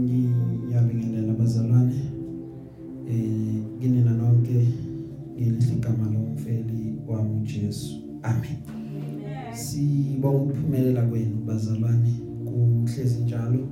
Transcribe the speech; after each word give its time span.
ngiyabingelela 0.00 1.32
abazalwane 1.32 2.00
eh 3.08 3.62
kinina 3.80 4.12
nonke 4.14 4.58
ngelihle 5.34 5.72
igama 5.76 6.06
lomfeli 6.12 6.98
wami 7.06 7.40
uJesu 7.40 8.04
amen. 8.22 8.58
Sibonga 9.54 10.38
ukuphumelela 10.38 11.02
kwenu 11.02 11.36
bazalwane. 11.46 12.12
Kuhlezi 12.44 13.22
njalo 13.22 13.68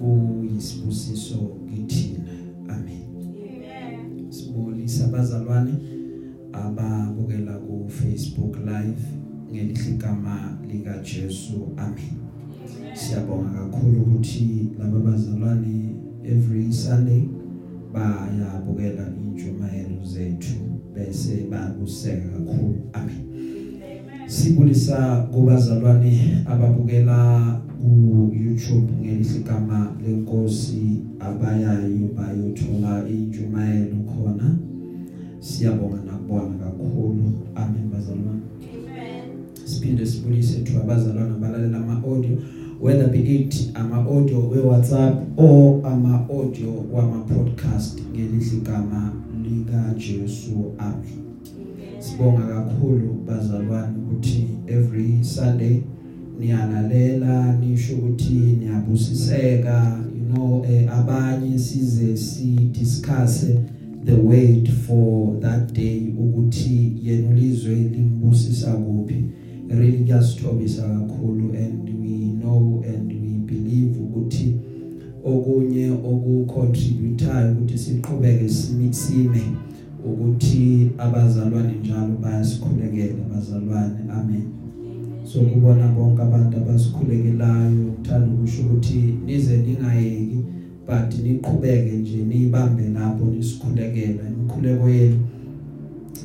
kuyisibusiso 0.00 1.38
kithina. 1.68 2.34
Amen. 2.68 4.30
Sibulisa 4.30 5.04
abazalwane 5.04 5.74
ababukela 6.52 7.58
ku 7.58 7.88
Facebook 7.88 8.56
live 8.56 9.04
ngelihle 9.52 9.90
igama 9.90 10.58
lika 10.68 10.98
Jesu. 10.98 11.72
Amen. 11.76 12.23
Siyabonga 12.94 13.50
kakhulu 13.50 14.00
ukuthi 14.02 14.70
laba 14.78 14.98
bazalwane 14.98 15.94
every 16.24 16.72
Sunday 16.72 17.22
bayabukela 17.92 19.12
injumayelo 19.22 20.04
zethu 20.04 20.54
bese 20.94 21.46
bayakuseka 21.50 22.28
kakhulu. 22.28 22.74
Amen. 22.92 23.24
Sibulisa 24.26 25.28
kubazalwane 25.32 26.42
ababukela 26.46 27.60
ku 27.80 28.32
YouTube 28.32 28.92
ngelihle 29.00 29.38
igama 29.40 29.92
lenkosi 30.02 31.02
abayayo 31.18 32.08
bayothola 32.16 33.08
injumayelo 33.08 33.96
khona. 34.06 34.58
Siyabonga 35.40 35.98
nakubona 36.06 36.54
kakhulu. 36.62 37.32
Amen 37.54 37.90
bazalwane. 37.90 38.42
Siphinde 39.64 40.06
sibulise 40.06 40.62
thu 40.62 40.78
abazalwane 40.78 41.32
abalalela 41.34 41.78
ama 41.78 42.02
audio 42.06 42.38
whether 42.80 43.08
be 43.08 43.18
it 43.18 43.70
ama 43.74 43.98
audio 44.10 44.40
we 44.40 44.58
WhatsApp 44.58 45.26
or 45.36 45.86
ama 45.86 46.26
audio 46.30 46.84
wama 46.92 47.24
podcast? 47.24 48.00
Ngelihle 48.12 48.56
igama 48.56 49.12
lika 49.44 49.94
Jesu 49.96 50.72
amen. 50.78 51.24
Sibonga 51.98 52.46
kakhulu 52.46 53.14
bazalwane 53.26 53.96
ukuthi 53.98 54.46
every 54.66 55.24
Sunday 55.24 55.82
niyalalela 56.40 57.56
nisho 57.56 57.94
ukuthi 57.94 58.34
niyabusiseka. 58.34 59.98
You 60.18 60.34
know 60.34 60.64
eh, 60.70 60.98
abanye 60.98 61.58
size 61.58 62.16
si 62.16 62.46
discuss 62.72 63.46
the 64.04 64.14
wait 64.14 64.70
for 64.70 65.40
that 65.40 65.72
day 65.72 66.14
ukuthi 66.18 66.92
yena 67.02 67.28
ulizwe 67.28 67.74
limbusisa 67.74 68.72
kuphi. 68.72 69.24
Really 69.68 70.04
kuyasithobisa 70.04 70.82
kakhulu 70.82 71.54
and 71.56 71.93
know 72.44 72.82
and 72.86 73.10
we 73.12 73.38
believe 73.48 73.96
ukuthi 74.00 74.56
okunye 75.24 75.90
okucontributayo 75.90 77.52
ukuthi 77.52 77.78
siqhubeke 77.78 78.48
sime 78.48 79.42
ukuthi 80.04 80.90
abazalwane 80.98 81.74
njalo 81.80 82.12
bayasikhulekela 82.22 83.24
abazalwane 83.26 84.00
amen. 84.18 84.46
So 85.24 85.40
kubona 85.40 85.88
bonke 85.88 86.22
abantu 86.22 86.56
abasikhulekelayo. 86.56 87.70
Ngithanda 87.70 88.28
ukusho 88.34 88.62
ukuthi 88.62 89.00
nize 89.26 89.56
ningayeki 89.56 90.38
but 90.86 91.10
niqhubeke 91.22 91.92
nje 91.92 92.16
nibambe 92.16 92.88
lapho 92.88 93.24
nisikhulekela 93.24 94.22
imikhuleko 94.28 94.88
yenu 94.88 95.20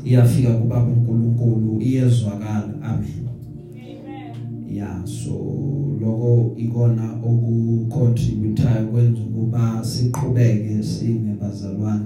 iyafika 0.06 0.52
kubaba 0.52 0.92
uNkulunkulu 0.92 1.82
iyezwakala. 1.82 2.74
Amen. 2.84 3.29
Yeah 4.70 5.06
so 5.06 5.34
lokho 6.02 6.54
ikona 6.58 7.14
okucontributayo 7.24 8.88
kwenza 8.88 9.22
ukuba 9.22 9.84
siqhubeke 9.84 10.84
sime 10.84 11.34
bazalwane 11.42 12.06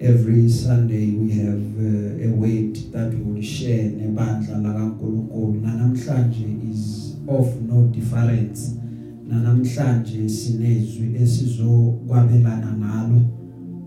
every 0.00 0.48
sunday 0.48 1.10
we 1.10 1.30
have 1.32 1.62
uh, 1.78 2.26
a 2.26 2.40
weight 2.40 2.92
that 2.92 3.14
we 3.14 3.32
will 3.32 3.42
share 3.42 3.88
nebandla 3.88 4.58
la 4.58 4.72
kaNkuluNkulu 4.72 5.60
namhlanje 5.60 6.46
is 6.72 7.08
of 7.28 7.60
no 7.60 7.88
difference. 7.92 8.74
Namhlanje 9.28 10.28
sinezwi 10.28 11.16
esizokwabelana 11.22 12.72
ngalo 12.78 13.20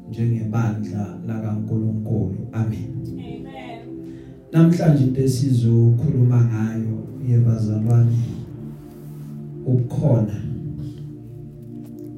njengebandla 0.09 1.19
la 1.27 1.41
kaNkuluNkulu 1.41 2.47
amen. 2.51 2.91
Amen. 3.07 3.81
namhlanje 4.51 5.03
into 5.03 5.21
esizokhuluma 5.21 6.45
ngayo 6.45 7.10
yebazalwane 7.29 8.17
ubukhona 9.65 10.33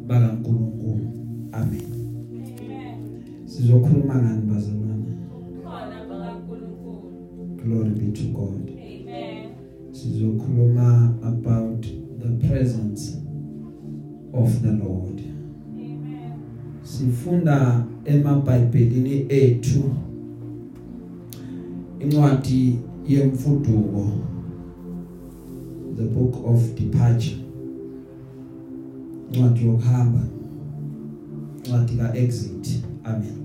bakaNkuluNkulu 0.08 1.08
amen 1.52 1.82
Amen. 1.92 2.98
sizokhuluma 3.46 4.16
ngani 4.16 4.42
bazalwane 4.42 5.12
Khona 5.64 5.98
bakaNkulunkulu. 6.10 7.58
glory 7.64 7.90
be 7.90 8.12
to 8.12 8.24
God 8.24 8.70
Amen. 8.70 9.50
sizokhuluma 9.92 11.14
about 11.24 11.86
the 12.20 12.48
presence 12.48 13.18
of 14.34 14.62
the 14.62 14.72
Lord 14.72 15.22
Amen. 15.78 16.32
sifunda 16.84 17.86
emabhayibhelini 18.06 19.26
ethu 19.30 19.84
incwadi 22.00 22.80
yemfuduko 23.08 24.06
the 25.96 26.04
book 26.04 26.36
of 26.46 26.76
departure. 26.76 27.38
Incwadi 29.32 29.66
yokuhamba 29.66 30.22
incwadi 31.64 31.94
kaExit 31.94 32.84
amen. 33.04 33.40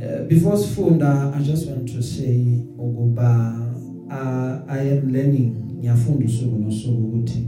Uh, 0.00 0.28
before 0.28 0.56
sifunda 0.58 1.32
i 1.34 1.42
just 1.42 1.68
want 1.68 1.92
to 1.92 2.02
say 2.02 2.58
ukuba 2.78 3.60
uh, 4.08 4.72
i 4.72 4.90
am 4.98 5.12
learning 5.12 5.54
ngiyafunda 5.78 6.26
usuku 6.26 6.58
nosuku 6.58 7.02
ukuthi 7.02 7.46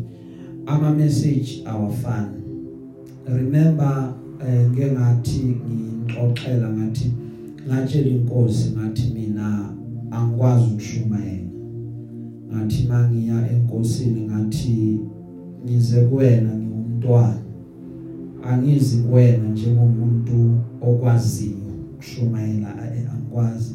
ama 0.66 0.90
message 0.90 1.62
awafani. 1.64 2.42
Remember 3.26 4.14
eh, 4.48 4.70
ngeke 4.70 4.92
ngathi 4.92 5.56
ngixoxela 6.04 6.68
ngathi 6.68 7.10
ngatshela 7.68 8.08
inkosi 8.08 8.70
ngathi 8.70 9.14
mina 9.14 9.74
angikwazi 10.10 10.64
ukushumayela 10.72 11.55
ngathi 12.56 12.88
mangiya 12.88 13.50
enkosini 13.52 14.20
ngathi 14.20 14.98
ngize 15.64 16.00
kuwena 16.00 16.50
ngingumntwana. 16.56 17.42
Angizi 18.42 18.96
kuwena 18.96 19.48
njengomuntu 19.48 20.60
okwaziyo 20.80 21.56
ukushumayela 21.92 22.68
eh, 22.96 23.12
angikwazi. 23.12 23.74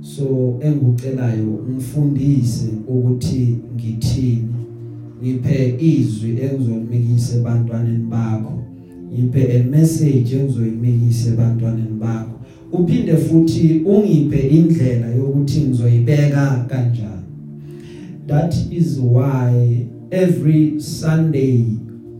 So 0.00 0.56
engikucelayo 0.60 1.64
ngifundise 1.70 2.68
ukuthi 2.88 3.58
ngithini 3.74 4.54
ngiphe 5.22 5.76
izwi 5.78 6.30
engizolimikisa 6.40 7.36
ebantwaneni 7.36 8.04
bakho 8.10 8.62
ngiphe 9.12 9.42
a 9.56 9.64
message 9.64 10.36
engizoyimikisa 10.36 11.30
ebantwaneni 11.32 11.98
bakho. 12.00 12.36
Uphinde 12.72 13.16
futhi 13.16 13.82
ungiphe 13.86 14.48
indlela 14.48 15.06
yokuthi 15.06 15.60
ngizoyibeka 15.60 16.66
kanjani. 16.68 17.15
That 18.26 18.54
is 18.70 18.98
why 18.98 19.86
every 20.10 20.80
sunday 20.80 21.64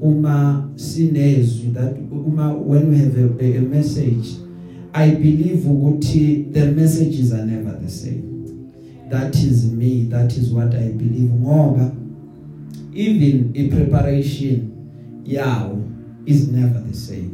uma 0.00 0.69
sinezwi 0.75 1.72
that 1.72 1.97
uma 2.11 2.55
when 2.55 2.91
we 2.91 2.97
have 2.99 3.19
a, 3.19 3.44
a, 3.44 3.56
a 3.56 3.61
message 3.61 4.47
i 4.93 5.11
believe 5.11 5.69
ukuthi 5.71 6.47
the 6.53 6.66
messages 6.66 7.33
are 7.33 7.45
never 7.45 7.72
the 7.83 7.91
same. 7.91 8.22
That 9.11 9.34
is 9.37 9.71
me 9.71 10.09
that 10.11 10.37
is 10.37 10.50
what 10.50 10.75
i 10.75 10.89
believe. 10.89 11.31
Ngoba 11.31 11.95
even 12.95 13.53
i 13.55 13.69
preparation 13.69 14.72
yawo 15.25 15.83
is 16.27 16.48
never 16.48 16.80
the 16.80 16.95
same. 16.95 17.30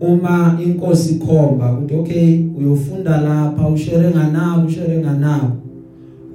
Uma 0.00 0.58
inkosi 0.64 1.14
ikhomba 1.14 1.72
ukuthi 1.72 1.94
okay 1.94 2.44
uyofunda 2.58 3.20
lapha 3.20 3.68
ushere 3.68 4.10
nganabo 4.10 4.66
ushere 4.66 4.98
nganabo 4.98 5.56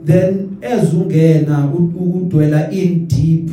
then 0.06 0.51
ezungena 0.62 1.70
udwela 2.16 2.72
in 2.72 3.08
deep 3.08 3.50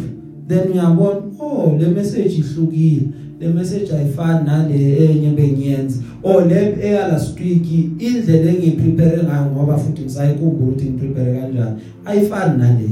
then 0.48 0.72
uyabona 0.72 1.20
oh 1.40 1.76
le 1.80 1.88
message 1.88 2.34
ihlukile 2.38 3.02
le 3.40 3.48
message 3.48 3.92
ayifani 3.92 4.46
nale 4.46 5.04
enye 5.04 5.30
bengiyenza. 5.30 6.02
Oh 6.22 6.40
le 6.40 6.76
eya 6.82 7.08
last 7.08 7.40
week 7.40 7.66
indlela 7.98 8.50
engiprepare 8.50 9.22
ngayo 9.22 9.50
ngoba 9.50 9.78
futhi 9.78 10.02
ngisayikhumbula 10.02 10.70
ukuthi 10.70 10.84
ngiprepare 10.84 11.40
kanjani. 11.40 11.80
Ayifani 12.04 12.58
nale 12.58 12.88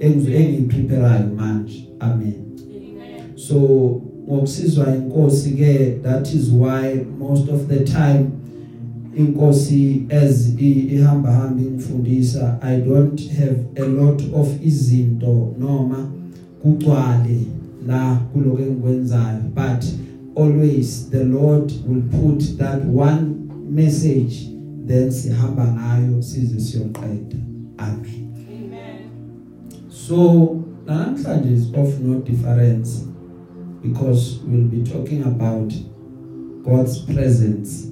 engiyipreparayo 0.00 1.26
manje. 1.36 1.88
Amen. 2.00 2.20
Amen. 2.20 3.36
so 3.36 3.56
ngokusizwa 4.28 4.96
inkosi 4.96 5.50
ke 5.50 6.02
that 6.02 6.34
is 6.34 6.50
why 6.50 7.04
most 7.18 7.48
of 7.48 7.68
the 7.68 7.84
time 7.84 8.30
inkosi 9.16 10.06
as 10.08 10.54
ihamba 10.58 11.32
hamba 11.32 11.62
ingifundisa 11.62 12.58
i 12.62 12.80
don't 12.80 13.30
have 13.30 13.58
a 13.76 13.84
lot 13.84 14.24
of 14.34 14.48
izinto 14.66 15.54
noma 15.58 16.10
kugcwale 16.62 17.40
la 17.86 18.16
kuloko 18.32 18.62
engikwenzayo 18.62 19.40
but 19.54 19.84
always 20.36 21.10
the 21.10 21.24
Lord 21.24 21.72
will 21.88 22.02
put 22.02 22.58
that 22.58 22.84
one 22.84 23.34
message 23.70 24.50
then 24.86 25.10
sihamba 25.10 25.72
ngayo 25.72 26.22
size 26.22 26.60
siyoqeda. 26.60 27.36
Amen. 27.78 28.34
Amen. 28.48 29.10
so 29.88 30.64
namhlanje 30.86 31.52
is 31.52 31.74
of 31.74 32.00
no 32.00 32.20
difference 32.20 33.06
because 33.82 34.40
we'll 34.46 34.68
be 34.68 34.82
talking 34.82 35.22
about 35.22 35.72
God's 36.64 36.98
presence. 36.98 37.89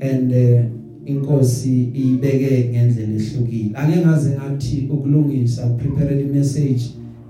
And 0.00 0.32
uh, 0.32 0.80
inkosi 1.04 1.82
ibeke 1.94 2.68
ngendlela 2.70 3.14
ehlukile. 3.14 3.76
Angeke 3.76 4.06
ngaze 4.06 4.30
ngathi 4.30 4.88
ukulungisa 4.90 5.66
prepare 5.66 6.16
the 6.16 6.24
message 6.24 6.82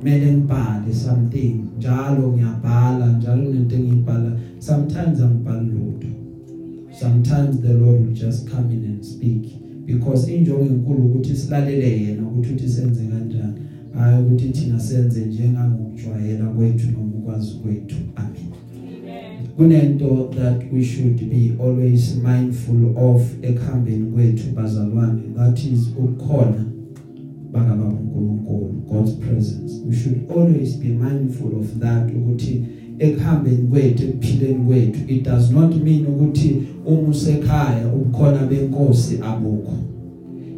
mele 0.03 0.33
ngibhale 0.33 0.95
something 0.95 1.65
njalo 1.79 2.33
ngiyabhala 2.33 3.13
njalo 3.13 3.53
nento 3.53 3.77
engibhala 3.77 4.39
sometimes 4.59 5.21
angibhali 5.21 5.71
lutho. 5.71 6.09
Sometimes 7.01 7.61
the 7.61 7.73
lord 7.73 8.01
will 8.01 8.15
just 8.15 8.49
come 8.51 8.71
in 8.73 8.85
and 8.85 9.05
speak. 9.05 9.45
Because 9.87 10.33
injongo 10.33 10.65
enkulu 10.65 11.07
ukuthi 11.07 11.37
silalele 11.37 12.03
yena 12.03 12.29
ukuthi 12.29 12.53
uthi 12.55 12.69
senze 12.69 13.05
kanjani. 13.05 13.61
Hayi 13.95 14.25
ukuthi 14.25 14.49
thina 14.49 14.81
senze 14.81 15.25
njengangokujwayela 15.25 16.47
kwethu 16.47 16.87
noma 16.91 17.17
ukwazi 17.19 17.55
kwethu. 17.55 17.97
Amen 18.17 18.31
Amen. 18.31 18.50
Kunento 19.61 20.31
that 20.35 20.73
we 20.73 20.83
should 20.83 21.29
be 21.29 21.55
always 21.59 22.17
mindful 22.17 22.95
of 22.97 23.23
ekuhambeni 23.43 24.11
kwethu 24.11 24.51
bazalwane 24.55 25.23
that 25.37 25.59
is 25.59 25.89
ukukhona 25.99 26.65
bakaba 27.53 27.85
uNkulunkulu 27.85 28.83
God's 28.91 29.13
presence. 29.13 29.83
We 29.87 29.97
should 29.97 30.31
always 30.31 30.77
be 30.77 30.89
mindful 30.89 31.61
of 31.61 31.79
that 31.79 32.11
ukuthi 32.15 32.65
ekuhambeni 32.99 33.69
kwethu 33.69 34.05
ekuphileni 34.05 34.65
kwethu 34.65 35.01
it 35.09 35.25
does 35.25 35.51
not 35.51 35.77
mean 35.85 36.07
ukuthi 36.07 36.63
uma 36.87 37.09
usekhaya 37.09 37.93
ubukhona 37.95 38.47
benkosi 38.47 39.19
abukho. 39.23 39.90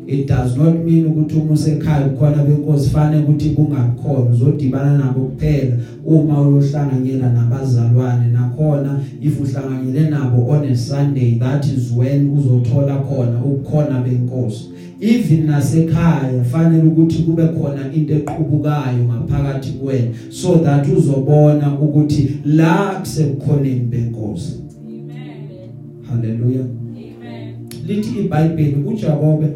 It 0.07 0.27
does 0.27 0.57
not 0.57 0.75
mean 0.75 1.07
ukuthi 1.07 1.37
uma 1.37 1.53
usekhaya 1.53 2.07
ukhona 2.07 2.45
benkosi 2.45 2.91
fanele 2.91 3.23
ukuthi 3.23 3.51
kungakhona 3.51 4.31
uzodibana 4.31 4.99
nabo 4.99 5.21
kuphela 5.21 5.77
uma 6.07 6.41
uyohlanganyela 6.41 7.33
nabazalwane 7.33 8.27
nakhona 8.33 9.01
if 9.21 9.41
uhlanganyele 9.41 10.11
nabo 10.11 10.49
on 10.49 10.65
a 10.65 10.77
Sunday 10.77 11.39
that 11.39 11.65
is 11.67 11.93
when 11.93 12.31
uzothola 12.31 12.97
khona 12.97 13.45
ukukhona 13.45 14.01
benkosi 14.01 14.69
even 15.01 15.47
nasekhaya 15.47 16.45
fanele 16.45 16.89
ukuthi 16.89 17.23
kube 17.23 17.47
khona 17.47 17.93
into 17.95 18.15
eqhubukayo 18.15 19.05
ngaphakathi 19.05 19.71
kwena 19.71 20.09
so 20.31 20.57
that 20.57 20.89
uzobona 20.89 21.81
ukuthi 21.81 22.41
la 22.45 23.01
kusekukhoneni 23.01 23.81
benkosi 23.81 24.53
Amen. 24.87 25.71
hallelujah 26.09 26.65
Amen. 26.65 27.55
lithi 27.87 28.19
iBhayibheli 28.19 28.85
uJakobe 28.87 29.47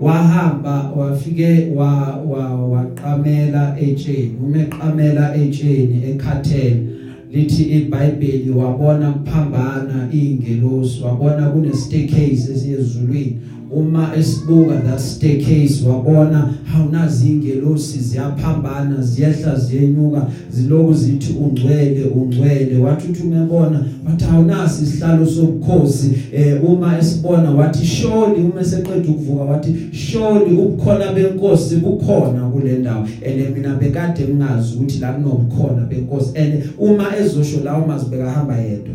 wahamba 0.00 0.92
wafike 0.96 1.68
wa 1.76 2.16
wa 2.16 2.68
waqamela 2.68 3.76
etsheni. 3.80 4.36
Umeqamela 4.44 5.34
etsheni 5.36 6.02
ekhathele. 6.10 6.86
Lithi 7.32 7.62
iBhayibheli 7.62 8.50
wabona 8.50 9.12
kuphambana 9.12 10.08
ingelosi 10.12 11.02
wabona 11.02 11.50
kune 11.50 11.72
staircase 11.72 12.52
esiyezulwini 12.52 13.36
uma 13.72 14.16
esibuka 14.16 14.76
that 14.76 15.00
staircase 15.00 15.88
wabona 15.88 16.54
hawunazi 16.64 17.28
ingelosi 17.28 17.98
ziyaphambana 17.98 19.02
ziyehla 19.02 19.56
ziyenyuka 19.56 20.26
ziloku 20.50 20.94
zithi 20.94 21.32
ungcwele 21.32 22.04
ungcwele. 22.04 22.78
Wathi 22.78 23.08
uthi 23.10 23.22
umebona 23.22 23.84
wathi 24.06 24.24
awunasi 24.24 24.84
isihlalo 24.84 25.26
sobukhosi. 25.26 26.12
Eh 26.32 26.64
uma 26.64 26.98
esibona 26.98 27.50
wathi 27.50 27.86
surely 27.86 28.42
uma 28.42 28.60
eseqeda 28.60 29.10
ukuvuka 29.10 29.44
wathi 29.44 29.74
surely 29.92 30.56
ukukhona 30.56 31.12
benkosi 31.12 31.76
bukhona 31.76 32.40
kule 32.40 32.72
ndawo. 32.78 33.06
Ene 33.22 33.48
mina 33.48 33.74
bekade 33.74 34.24
ngingazi 34.24 34.76
ukuthi 34.76 34.98
la 34.98 35.12
kunobukhona 35.12 35.86
benkosi. 35.86 36.30
Ene 36.34 36.64
uma 36.78 37.16
ezosho 37.16 37.60
lawo 37.64 37.86
mazibeka 37.86 38.30
hamba 38.30 38.56
yedwa. 38.56 38.94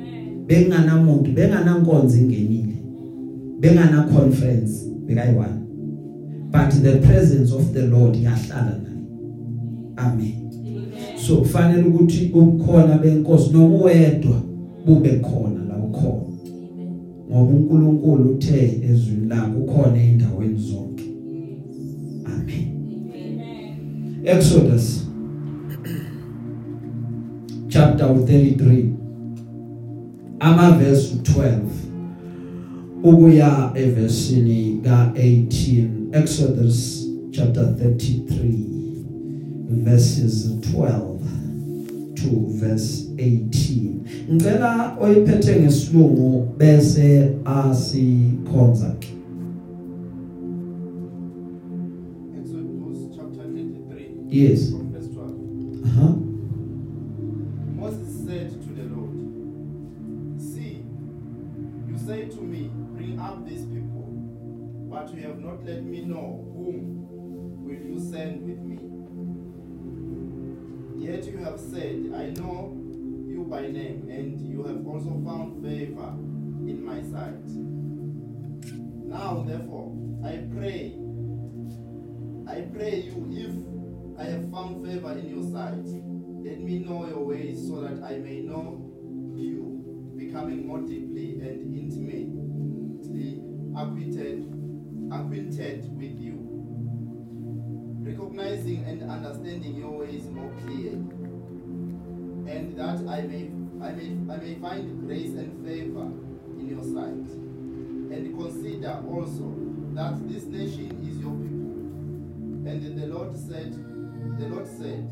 Amen. 0.00 0.46
benganamuntu 0.46 1.30
benganankonzo 1.32 2.16
ingenile 2.16 2.55
bengana 3.60 4.02
conference 4.02 4.86
bekayi1 5.06 5.66
but 6.50 6.70
the 6.82 6.98
presence 7.06 7.52
of 7.52 7.72
the 7.72 7.86
Lord 7.86 8.16
yahlala 8.16 8.78
naye. 8.82 9.04
Amen. 9.96 10.50
So 11.18 11.36
kufanele 11.36 11.82
ukuthi 11.82 12.30
ukukhona 12.34 12.98
benkosi 12.98 13.52
noma 13.52 13.76
uwedwa 13.76 14.42
bube 14.86 15.10
khona 15.10 15.64
la 15.68 15.76
ukhona. 15.76 16.26
Ngoba 17.30 17.52
uNkulunkulu 17.52 18.30
uthe 18.30 18.80
ezwini 18.90 19.28
lakhe 19.28 19.56
ukhona 19.56 20.02
endaweni 20.02 20.58
zonke. 20.58 21.04
Amen. 22.24 22.68
Exodus 24.24 25.06
chapter 27.68 28.06
33 28.06 28.84
ama 30.40 30.70
verse 30.70 31.14
12 31.14 31.85
ukuya 33.06 33.70
evesini 33.74 34.80
ka18 34.82 35.88
Exodus 36.12 37.06
chapter 37.30 37.64
33 37.64 39.04
verses 39.84 40.50
12 40.72 41.18
to 42.14 42.30
verse 42.58 43.06
18 43.16 43.90
ngicela 44.32 44.96
oyiphethe 45.00 45.60
ngesilungu 45.60 46.48
bese 46.58 47.28
asikhonza. 47.44 48.96
Exodus 52.38 52.98
chapter 53.16 53.44
33, 53.44 54.40
yes. 54.40 54.70
from 54.70 54.92
verse 54.92 55.08
12. 55.08 55.30
uh-huh. 55.84 56.10
Moses 56.10 56.35
not 65.56 65.64
let 65.66 65.84
me 65.84 66.02
know 66.02 66.44
whom 66.54 67.06
will 67.64 67.72
you 67.72 67.98
send 67.98 68.42
with 68.42 68.58
me. 68.58 68.78
Yet 71.02 71.24
you 71.26 71.38
have 71.38 71.58
said, 71.58 72.12
I 72.14 72.30
know 72.40 72.76
you 73.26 73.46
by 73.48 73.62
name, 73.62 74.08
and 74.10 74.40
you 74.40 74.64
have 74.64 74.86
also 74.86 75.10
found 75.24 75.62
favor 75.62 76.14
in 76.68 76.84
my 76.84 77.00
sight. 77.02 77.48
Now, 79.06 79.44
therefore, 79.46 79.94
I 80.24 80.46
pray, 80.52 80.98
I 82.48 82.60
pray 82.72 83.00
you, 83.00 83.26
if 83.30 84.20
I 84.20 84.24
have 84.30 84.50
found 84.50 84.84
favor 84.86 85.12
in 85.12 85.28
your 85.28 85.44
sight, 85.52 85.86
let 86.44 86.60
me 86.60 86.80
know 86.80 87.06
your 87.06 87.24
ways 87.24 87.66
so 87.66 87.80
that 87.82 88.02
I 88.02 88.16
may 88.18 88.40
know 88.40 88.82
you, 89.34 90.12
becoming 90.16 90.66
more 90.66 90.80
deeply 90.80 91.40
and 91.40 91.74
intimately 91.74 93.42
acquainted, 93.76 94.55
acquainted 95.12 95.96
with 95.96 96.18
you, 96.20 96.38
recognizing 98.00 98.84
and 98.84 99.08
understanding 99.10 99.76
your 99.76 99.98
ways 99.98 100.24
more 100.26 100.52
clearly, 100.62 101.04
and 102.50 102.76
that 102.76 102.98
I 103.08 103.22
may, 103.22 103.50
I 103.82 103.92
may, 103.92 104.32
I 104.32 104.36
may 104.38 104.54
find 104.60 105.06
grace 105.06 105.32
and 105.34 105.64
favor 105.66 106.10
in 106.58 106.68
your 106.68 106.82
sight. 106.82 107.32
And 108.12 108.38
consider 108.38 109.02
also 109.08 109.54
that 109.94 110.28
this 110.28 110.44
nation 110.44 110.90
is 111.08 111.18
your 111.18 111.32
people. 111.32 111.66
And 112.70 113.00
the 113.00 113.06
Lord 113.06 113.36
said, 113.36 113.72
the 114.38 114.48
Lord 114.48 114.66
said, 114.66 115.10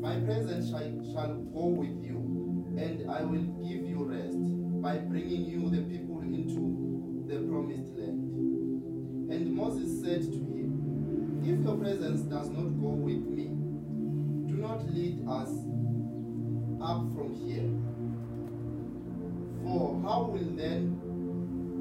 My 0.00 0.20
presence 0.20 0.70
shall, 0.70 0.80
shall 1.12 1.34
go 1.34 1.66
with 1.66 2.04
you, 2.04 2.76
and 2.78 3.10
I 3.10 3.22
will 3.22 3.46
give 3.66 3.84
you 3.88 4.04
rest 4.04 4.38
by 4.82 4.98
bringing 4.98 5.44
you 5.46 5.70
the 5.70 5.82
people 5.82 6.20
into 6.20 7.24
the 7.26 7.40
promised 7.48 7.96
land. 7.96 8.03
And 9.34 9.52
Moses 9.52 10.00
said 10.00 10.22
to 10.22 10.38
him, 10.38 11.42
If 11.42 11.66
your 11.66 11.76
presence 11.76 12.20
does 12.20 12.50
not 12.50 12.68
go 12.80 12.90
with 12.90 13.26
me, 13.26 13.46
do 14.46 14.54
not 14.62 14.86
lead 14.94 15.26
us 15.28 15.50
up 16.80 17.02
from 17.16 17.34
here. 17.34 17.66
For 19.64 20.00
how 20.02 20.30
will 20.30 20.54
then 20.54 21.00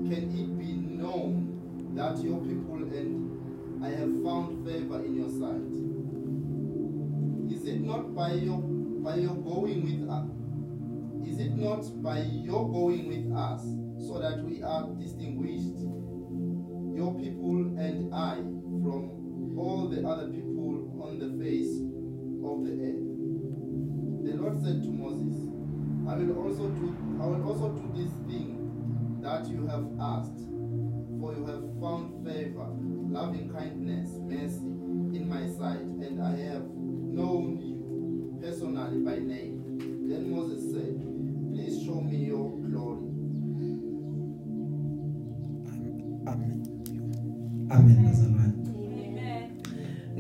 can 0.10 0.32
it 0.34 0.58
be 0.58 0.74
known 0.98 1.94
that 1.94 2.18
your 2.24 2.40
people 2.40 2.90
and 2.92 3.86
I 3.86 3.90
have 3.90 4.24
found 4.24 4.66
favor 4.66 5.06
in 5.06 5.16
your 5.16 5.30
sight? 5.30 5.70
Is 7.54 7.68
it 7.68 7.82
not 7.82 8.16
by 8.16 8.32
your 8.34 8.58
by 8.58 9.18
your 9.18 9.36
going 9.36 9.84
with 9.84 10.10
us? 10.10 10.26
Is 11.30 11.40
it 11.40 11.56
not 11.56 12.02
by 12.02 12.24
your 12.24 12.68
going 12.68 13.08
with 13.10 13.38
us 13.38 13.62
so 14.08 14.18
that 14.18 14.44
we 14.44 14.64
are 14.64 14.88
distinguished, 15.00 15.78
your 16.96 17.14
people 17.16 17.76
and 17.78 18.14
I, 18.14 18.36
from 18.36 19.56
all 19.58 19.90
the 19.90 20.08
other 20.08 20.28
people 20.28 21.02
on 21.04 21.20
the 21.20 21.44
face 21.44 21.80
of 22.44 22.66
the 22.66 22.74
earth? 22.84 23.14
said 24.64 24.82
to 24.82 24.90
Moses, 24.90 25.52
I 26.08 26.16
will 26.16 26.40
also 26.40 26.70
do 26.70 26.96
I 27.20 27.26
will 27.26 27.44
also 27.52 27.70
do 27.70 27.92
this 28.00 28.12
thing 28.28 29.20
that 29.22 29.48
you 29.50 29.68
have 29.68 29.84
asked, 30.00 30.40
for 31.20 31.34
you 31.36 31.46
have 31.46 31.64
found 31.82 32.26
favor, 32.26 32.68
loving 33.12 33.52
kindness, 33.52 34.10
mercy 34.24 34.64
in 35.18 35.28
my 35.28 35.48
sight, 35.48 35.84
and 35.84 36.22
I 36.22 36.36
have 36.48 36.64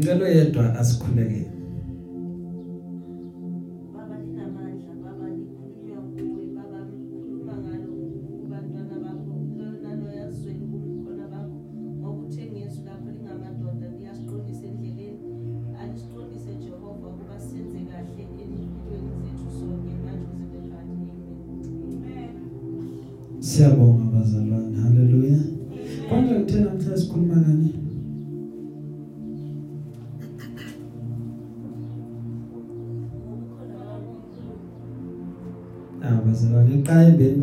ngelo 0.03 0.25
yedwa 0.27 0.65
asikhuleke. 0.79 1.41
Baba 3.93 4.15
linamandla 4.23 4.93
baba 5.03 5.27
likhulunywa 5.37 5.97
kuwe 6.15 6.43
baba 6.57 6.79
likhuluma 6.91 7.53
ngalo 7.63 7.89
kubantwana 8.39 8.95
bakho. 9.03 9.33
Lona 9.57 9.91
loyazweni 10.01 10.65
kukhona 10.71 11.25
bakho. 11.33 11.57
Ngokuthe 11.99 12.43
ngezwi 12.51 12.81
lakho 12.87 13.09
lingamadoda 13.15 13.87
liyasiqondisa 13.97 14.65
endleleni. 14.71 15.23
Alisiqondise 15.81 16.51
Jehova 16.63 17.07
kuba 17.17 17.37
senze 17.47 17.79
kahle 17.89 18.23
empilweni 18.43 19.11
zethu 19.23 19.47
sonke 19.57 19.93
manje 20.03 20.27
uzibe 20.35 20.59
phakathi 20.69 21.07
Amen. 21.87 22.31
siyabonga 23.47 24.05
bazalwane. 24.13 24.82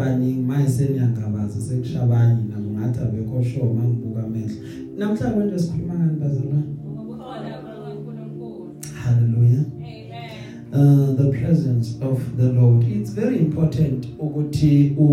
Baningi 0.01 0.41
mayise 0.41 0.89
niyangabaza 0.89 1.61
sekushabanye 1.61 2.43
nabo 2.51 2.69
ngathi 2.75 2.99
abekho 3.01 3.37
sure 3.45 3.73
mangibuka 3.77 4.21
amehlo 4.25 4.57
namhlanje 4.99 5.45
nje 5.47 5.59
sikhuluma 5.59 5.95
ngani 5.95 6.17
bazalwane 6.21 6.69
Ukukhona 7.01 7.51
kukaNkulunkulu. 7.59 8.67
haleluya 9.03 9.61
Amen. 9.77 10.29
uh, 10.73 11.17
the 11.21 11.29
presence 11.39 11.89
of 12.11 12.19
the 12.37 12.49
Lord 12.53 12.83
it's 12.97 13.11
very 13.15 13.39
important 13.39 14.09
ukuthi 14.19 14.93
u- 14.99 15.05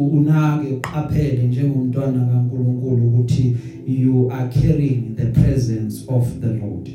u- 0.00 0.10
unake 0.18 0.68
uqaphele 0.74 1.48
njengomntwana 1.48 2.20
kaNkuluNkulu 2.26 3.08
ukuthi 3.08 3.56
you 3.86 4.30
are 4.32 4.48
carrying 4.48 5.02
the 5.16 5.26
presence 5.26 6.04
of 6.08 6.24
the 6.40 6.46
Lord 6.48 6.90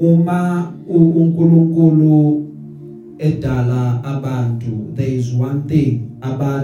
uma 0.00 0.72
u- 0.88 1.10
uNkulunkulu 1.10 2.46
edala 3.18 4.04
abantu 4.04 4.92
there 4.96 5.14
is 5.16 5.34
one 5.34 5.60
thing 5.66 6.00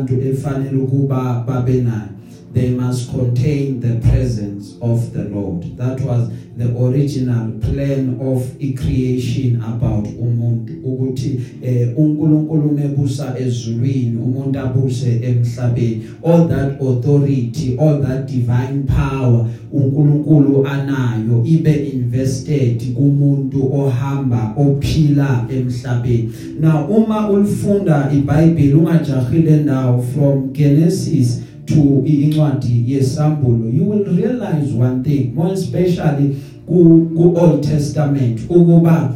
abantu 0.07 0.29
efanele 0.29 0.77
ukuba 0.79 1.45
babe 1.47 1.83
nayo. 1.83 2.11
They 2.53 2.71
must 2.71 3.11
contain 3.11 3.81
the 3.81 4.01
presence 4.09 4.77
of 4.81 5.13
the 5.13 5.25
Lord. 5.25 5.77
That 5.77 6.01
was 6.01 6.31
the 6.57 6.75
original 6.79 7.53
plan 7.61 8.19
of 8.21 8.57
i 8.61 8.73
creation 8.73 9.63
about 9.63 10.07
umuntu 10.19 10.73
ukuthi 10.85 11.41
eh 11.63 11.89
uNkulunkulu 11.97 12.73
mebusa 12.73 13.39
ezulwini 13.39 14.17
umuntu 14.17 14.59
abuse 14.59 15.21
emhlabeni. 15.23 16.03
All 16.23 16.49
that 16.49 16.81
authority 16.81 17.77
all 17.79 18.03
that 18.03 18.27
divine 18.27 18.83
power 18.87 19.47
uNkulunkulu 19.73 20.67
anayo 20.67 21.45
ibe 21.45 21.75
invested 21.75 22.95
kumuntu 22.95 23.75
ohamba 23.75 24.55
ophila 24.57 25.47
emhlabeni. 25.51 26.33
Now 26.61 26.87
uma 26.87 27.31
ulifunda 27.31 28.13
iBhayibheli 28.15 28.75
ungajahile 28.75 29.57
ndawo 29.57 30.03
from 30.03 30.53
Genesis 30.53 31.46
to 31.67 32.03
incwadi 32.05 32.85
yesambulo 32.87 33.71
you 33.71 33.85
will 33.91 34.05
realize 34.05 34.73
one 34.73 35.03
thing 35.03 35.35
more 35.35 35.53
especially 35.53 36.37
ku, 36.67 37.11
ku 37.17 37.35
Old 37.37 37.63
Testament 37.63 38.41
ukuba 38.49 39.13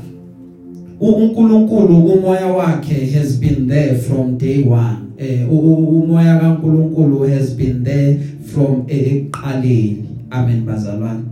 uNkulunkulu 1.01 2.05
umoya 2.07 2.47
wakhe 2.47 3.11
has 3.11 3.37
been 3.41 3.69
there 3.69 3.95
from 3.99 4.39
day 4.39 4.63
1 4.65 4.97
eh 5.19 5.53
umoya 5.53 6.39
kaNkulunkulu 6.39 7.29
has 7.29 7.51
been 7.57 7.85
there 7.85 8.19
from 8.55 8.85
eqaleni 8.89 10.05
amen 10.31 10.65
bazalwane. 10.65 11.30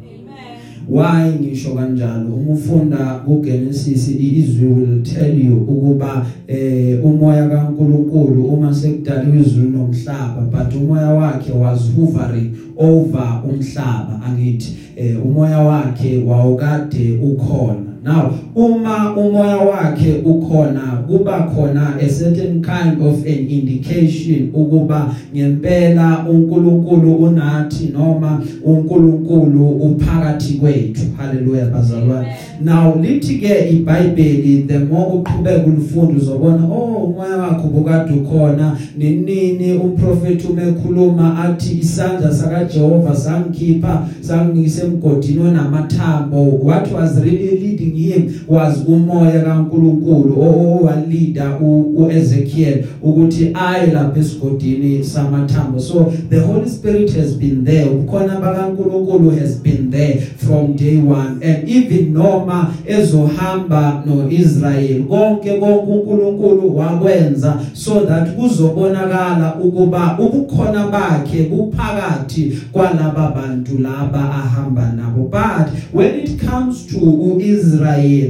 Why 0.89 1.33
ngisho 1.41 1.75
kanjalo? 1.75 2.35
Uma 2.35 2.53
ufunda 2.53 2.97
kuGenesis 3.27 4.09
izwi 4.09 4.67
will 4.67 5.03
tell 5.03 5.45
you 5.45 5.57
ukuba 5.57 6.27
eh 6.47 7.05
umoya 7.05 7.49
kaNkuluNkulu 7.49 8.45
uma 8.45 8.75
sekudala 8.75 9.37
izulu 9.41 9.71
nomhlaba 9.71 10.43
but 10.51 10.75
umoya 10.75 11.11
wakhe 11.11 11.53
was 11.53 11.91
hovering 11.97 12.57
over 12.77 13.43
umhlaba 13.45 14.21
angithi 14.27 14.77
eh 14.97 15.27
umoya 15.27 15.59
wakhe 15.59 16.25
wawukade 16.25 17.19
ukhona. 17.23 17.88
Now 18.09 18.33
uma 18.55 19.17
umoya 19.17 19.57
wakhe 19.57 20.23
ukhona 20.25 21.05
kuba 21.07 21.43
khona 21.55 21.97
a 22.01 22.09
certain 22.09 22.63
kind 22.63 23.03
of 23.03 23.27
an 23.27 23.49
indication 23.49 24.51
ukuba 24.55 25.15
ngempela 25.35 26.27
uNkulunkulu 26.31 27.15
unathi 27.15 27.87
noma 27.93 28.43
uNkulunkulu 28.65 29.69
uphakathi 29.69 30.55
kwethu. 30.55 31.03
Haleluya 31.17 31.67
bazalwane. 31.67 32.29
Now 32.61 32.95
lithi 33.03 33.39
ke 33.39 33.71
iBhayibheli 33.71 34.67
the 34.67 34.79
more 34.79 35.13
uqhubeka 35.13 35.67
ulifunda 35.67 36.17
uzobona 36.17 36.65
oh 36.65 37.05
umoya 37.05 37.37
wakho 37.37 37.69
bukade 37.69 38.13
ukhona 38.13 38.77
ninini 38.97 39.73
umprofeti 39.73 40.47
umekhuluma 40.47 41.45
athi 41.45 41.79
isandla 41.79 42.35
saka 42.35 42.65
Jehova 42.65 43.17
sangikhipha 43.17 44.09
sangise 44.21 44.83
emgodini 44.83 45.41
onamathambo. 45.41 46.39
What 46.39 46.93
was 46.93 47.23
really 47.23 47.59
leading 47.61 47.98
him 47.99 48.45
was 48.49 48.79
umoya 48.87 49.41
kaNkuluNkulu 49.41 50.43
owalida 50.43 51.59
uEzekiel 51.97 52.85
ukuthi 53.03 53.51
aye 53.55 53.87
lapha 53.87 54.21
esigodini 54.21 55.05
samathambo. 55.05 55.81
So 55.81 56.13
the 56.31 56.41
holy 56.41 56.69
spirit 56.69 57.11
has 57.17 57.35
been 57.35 57.65
there. 57.65 57.87
Ukhona 57.87 58.41
bakaNkuluNkulu 58.41 59.39
has 59.41 59.57
been 59.57 59.91
there 59.91 60.21
from 60.21 60.77
day 60.77 60.97
1 60.97 61.43
and 61.43 61.69
even 61.69 62.13
noma 62.13 62.75
ezohamba 62.87 64.03
noIsrael 64.07 65.03
konke 65.05 65.51
konke 65.59 65.93
uNkulunkulu 65.93 66.77
wakwenza 66.77 67.61
so 67.73 68.01
that 68.01 68.35
kuzobonakala 68.37 69.55
ukuba 69.55 70.19
ubukhona 70.19 70.87
bakhe 70.87 71.43
buphakathi 71.43 72.59
kwalaba 72.73 73.31
bantu 73.31 73.79
laba 73.79 74.21
ahamba 74.21 74.93
nabo. 74.93 75.29
But 75.31 75.69
when 75.93 76.15
it 76.21 76.41
comes 76.41 76.87
to 76.87 76.99
uIsrael 76.99 77.88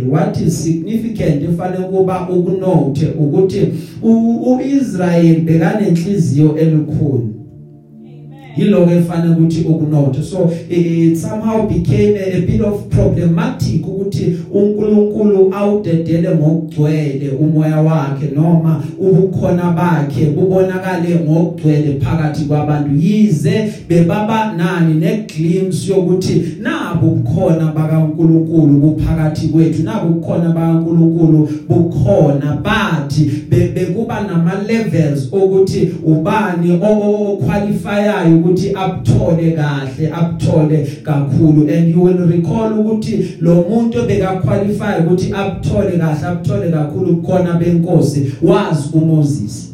what 0.09 0.41
is 0.41 0.65
significant 0.65 1.43
efanele 1.43 1.85
kuba 1.85 2.29
ukunote 2.29 3.07
ukuthi 3.07 3.69
uIsrael 4.03 5.41
bekanenhliziyo 5.41 6.59
elikhulu. 6.59 7.38
Yiloko 8.59 8.91
efanele 8.91 9.35
ukuthi 9.35 9.61
ukunote 9.61 10.23
so 10.23 10.51
it 10.71 11.17
somehow 11.17 11.67
became 11.69 12.17
a, 12.17 12.37
a 12.37 12.41
bit 12.41 12.61
of 12.61 12.87
problematic 12.89 13.89
ukuthi 13.89 14.37
uNkulunkulu 14.53 15.55
awudedele 15.55 16.29
ngokugcwele 16.31 17.31
umoya 17.41 17.81
wakhe 17.81 18.27
noma 18.35 18.83
ubukhona 18.99 19.71
bakhe 19.71 20.27
bubonakale 20.27 21.21
ngokugcwele 21.25 22.01
phakathi 22.01 22.45
kwabantu 22.45 22.91
yize 23.07 23.73
bebaba 23.89 24.53
nani 24.53 24.95
neglimpse 24.95 25.93
yokuthi 25.93 26.43
nabo 26.61 27.07
bukhona 27.07 27.73
bakaNkulunkulu 27.73 28.79
buphakathi 28.79 29.49
kwethu 29.49 29.83
nabo 29.83 30.09
bukhona 30.09 30.49
bakaNkulunkulu 30.49 31.49
bukhona 31.69 32.59
be- 33.49 33.69
bekuba 33.75 34.21
nama 34.21 34.53
levels 34.67 35.29
ukuthi 35.33 35.91
ubani 36.05 36.73
oqualifyayo 36.73 38.39
ukuthi 38.49 38.73
abuthole 38.75 39.51
kahle 39.51 40.13
abuthole 40.13 40.87
kakhulu 41.03 41.69
and 41.71 41.91
you 41.91 42.03
will 42.03 42.27
recall 42.27 42.73
ukuthi 42.73 43.37
lo 43.41 43.55
muntu 43.55 44.03
beka 44.07 44.33
qualify 44.33 45.01
ukuthi 45.01 45.33
abuthole 45.33 45.99
kahle 45.99 46.27
abuthole 46.27 46.71
kakhulu 46.71 47.17
khona 47.23 47.55
benkosi 47.55 48.33
was 48.43 48.95
uMoses. 48.95 49.68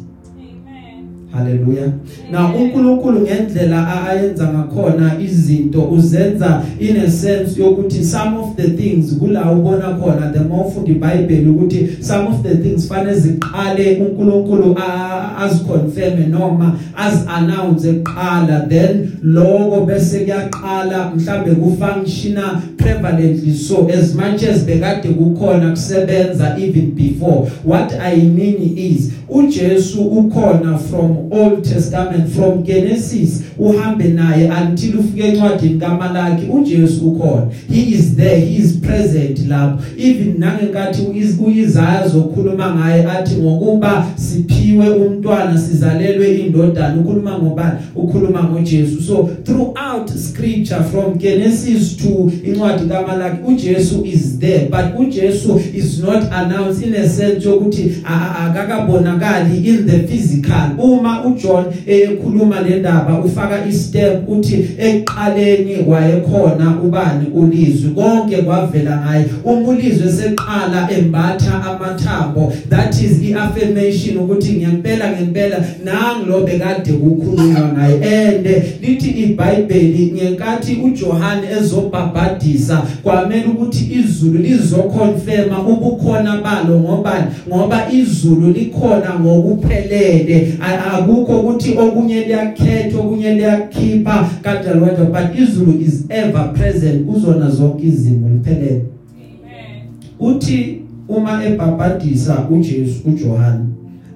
Haleluya 1.35 1.91
na 2.31 2.55
uNkulunkulu 2.55 3.19
ngendlela 3.21 3.87
a- 3.87 4.09
ayenza 4.09 4.47
ngakhona 4.53 5.11
izinto 5.23 5.81
uzenza 5.83 6.61
in 6.79 6.97
a 6.97 7.09
sense 7.11 7.61
yokuthi 7.61 8.03
some 8.03 8.37
of 8.37 8.55
the 8.55 8.67
things 8.69 9.13
kula 9.19 9.51
ubona 9.51 9.89
khona 9.89 10.31
the 10.33 10.39
more 10.39 10.67
ufunda 10.67 10.91
iBhayibheli 10.91 11.49
ukuthi 11.49 11.89
some 12.01 12.27
of 12.27 12.43
the 12.43 12.55
things 12.55 12.87
fanele 12.87 13.19
ziqale 13.19 13.97
uNkulunkulu 14.01 14.75
a- 14.77 15.37
aziconfirm 15.37 16.29
noma 16.31 16.79
az 16.97 17.13
announce 17.27 17.89
eqala 17.89 18.65
then 18.69 19.07
lokho 19.23 19.85
bese 19.85 20.19
kuyaqala 20.19 21.11
mhlambe 21.15 21.51
ku 21.55 21.77
functiona 21.79 22.61
prevalently. 22.77 23.53
So 23.53 23.87
as 23.89 24.13
much 24.15 24.43
as 24.43 24.63
bekade 24.65 25.09
kukhona 25.09 25.69
kusebenza 25.71 26.57
even 26.59 26.91
before 26.91 27.47
what 27.63 27.93
i 27.93 28.15
mean 28.15 28.77
is 28.77 29.11
uJesu 29.29 30.01
ukhona 30.01 30.77
from 30.77 31.17
Old 31.31 31.63
Testament 31.63 32.29
from 32.29 32.63
Genesis 32.63 33.43
uhambe 33.59 34.03
naye 34.03 34.49
until 34.49 34.99
ufike 34.99 35.27
encwadini 35.27 35.79
kaMalaki 35.79 36.45
uJesu 36.45 37.07
ukhona. 37.07 37.47
He 37.73 37.81
is 37.81 38.15
there 38.15 38.39
he 38.39 38.55
is 38.55 38.73
present 38.73 39.39
lapho. 39.47 39.83
Even 39.97 40.39
nangenkathi 40.39 41.01
uIsaiah 41.45 42.07
zokhuluma 42.07 42.75
ngaye 42.75 43.05
athi 43.05 43.35
ngokuba 43.35 44.05
siphiwe 44.15 44.89
umntwana 44.89 45.57
sizalelwe 45.57 46.37
indodana. 46.37 47.01
Ukhuluma 47.01 47.39
ngobani? 47.39 47.79
Ukhuluma 47.95 48.43
ngoJesu. 48.43 49.01
So 49.01 49.29
throughout 49.43 50.09
scripture 50.09 50.83
from 50.83 51.17
Genesis 51.17 51.97
to 51.97 52.31
incwadi 52.43 52.85
kaMalaki 52.89 53.43
uJesu 53.47 54.05
is 54.05 54.39
there. 54.39 54.69
But 54.69 54.95
uJesu 54.99 55.75
is 55.75 56.03
not 56.03 56.23
announced 56.23 56.83
in 56.83 56.95
a 56.95 57.09
sense 57.09 57.45
yokuthi 57.45 57.95
akakabonakali 58.03 59.65
in 59.65 59.87
the 59.87 60.07
physical. 60.07 60.75
Uma 60.77 61.14
uJohn 61.23 61.65
ekhuluma 61.87 62.61
le 62.61 62.79
ndaba 62.79 63.19
ufaka 63.19 63.65
istep 63.65 64.29
uthi 64.29 64.69
eqaleni 64.77 65.77
wayekhona 65.87 66.77
ubani 66.83 67.25
ulizwi? 67.33 67.89
Konke 67.89 68.37
kwavela 68.37 69.01
ngaye 69.01 69.25
umulizwe 69.43 70.11
seqala 70.11 70.89
embatha 70.97 71.63
amathambo 71.63 72.53
that 72.69 73.01
is 73.01 73.21
iaffirmation 73.23 74.17
ukuthi 74.17 74.53
ngempela 74.53 75.11
ngempela 75.11 75.65
nangilo 75.83 76.41
bekade 76.41 76.91
kukhulunywa 76.93 77.73
ngaye. 77.73 77.95
And 77.95 78.45
lithi 78.81 79.09
iBhayibheli 79.09 80.11
ngenkathi 80.13 80.77
uJohn 80.83 81.43
ezobhabhadisa 81.59 82.83
kwamele 83.03 83.45
ukuthi 83.45 83.89
izulu 83.99 84.39
lizoconfirma 84.39 85.67
ubukhona 85.67 86.37
balo 86.37 86.79
ngoba 86.79 87.27
ngoba 87.47 87.91
izulu 87.91 88.51
likhona 88.51 89.19
ngokuphelele. 89.19 90.53
Akukho 90.97 91.39
ukuthi 91.39 91.77
okunye 91.77 92.25
liyakhethwa 92.25 93.01
okunye 93.01 93.33
liyakhipha 93.33 94.29
kanjalo 94.41 94.85
kanjalo 94.85 95.11
but 95.11 95.39
izulu 95.39 95.81
is 95.81 96.05
ever 96.09 96.53
present 96.53 97.05
kuzona 97.05 97.49
zonke 97.49 97.87
izimo 97.87 98.29
liphelele 98.29 98.85
Amen. 99.15 99.81
uthi 100.19 100.81
uma 101.07 101.45
ebhabhadisa 101.45 102.47
uJesu 102.49 103.01
uJohn 103.07 103.75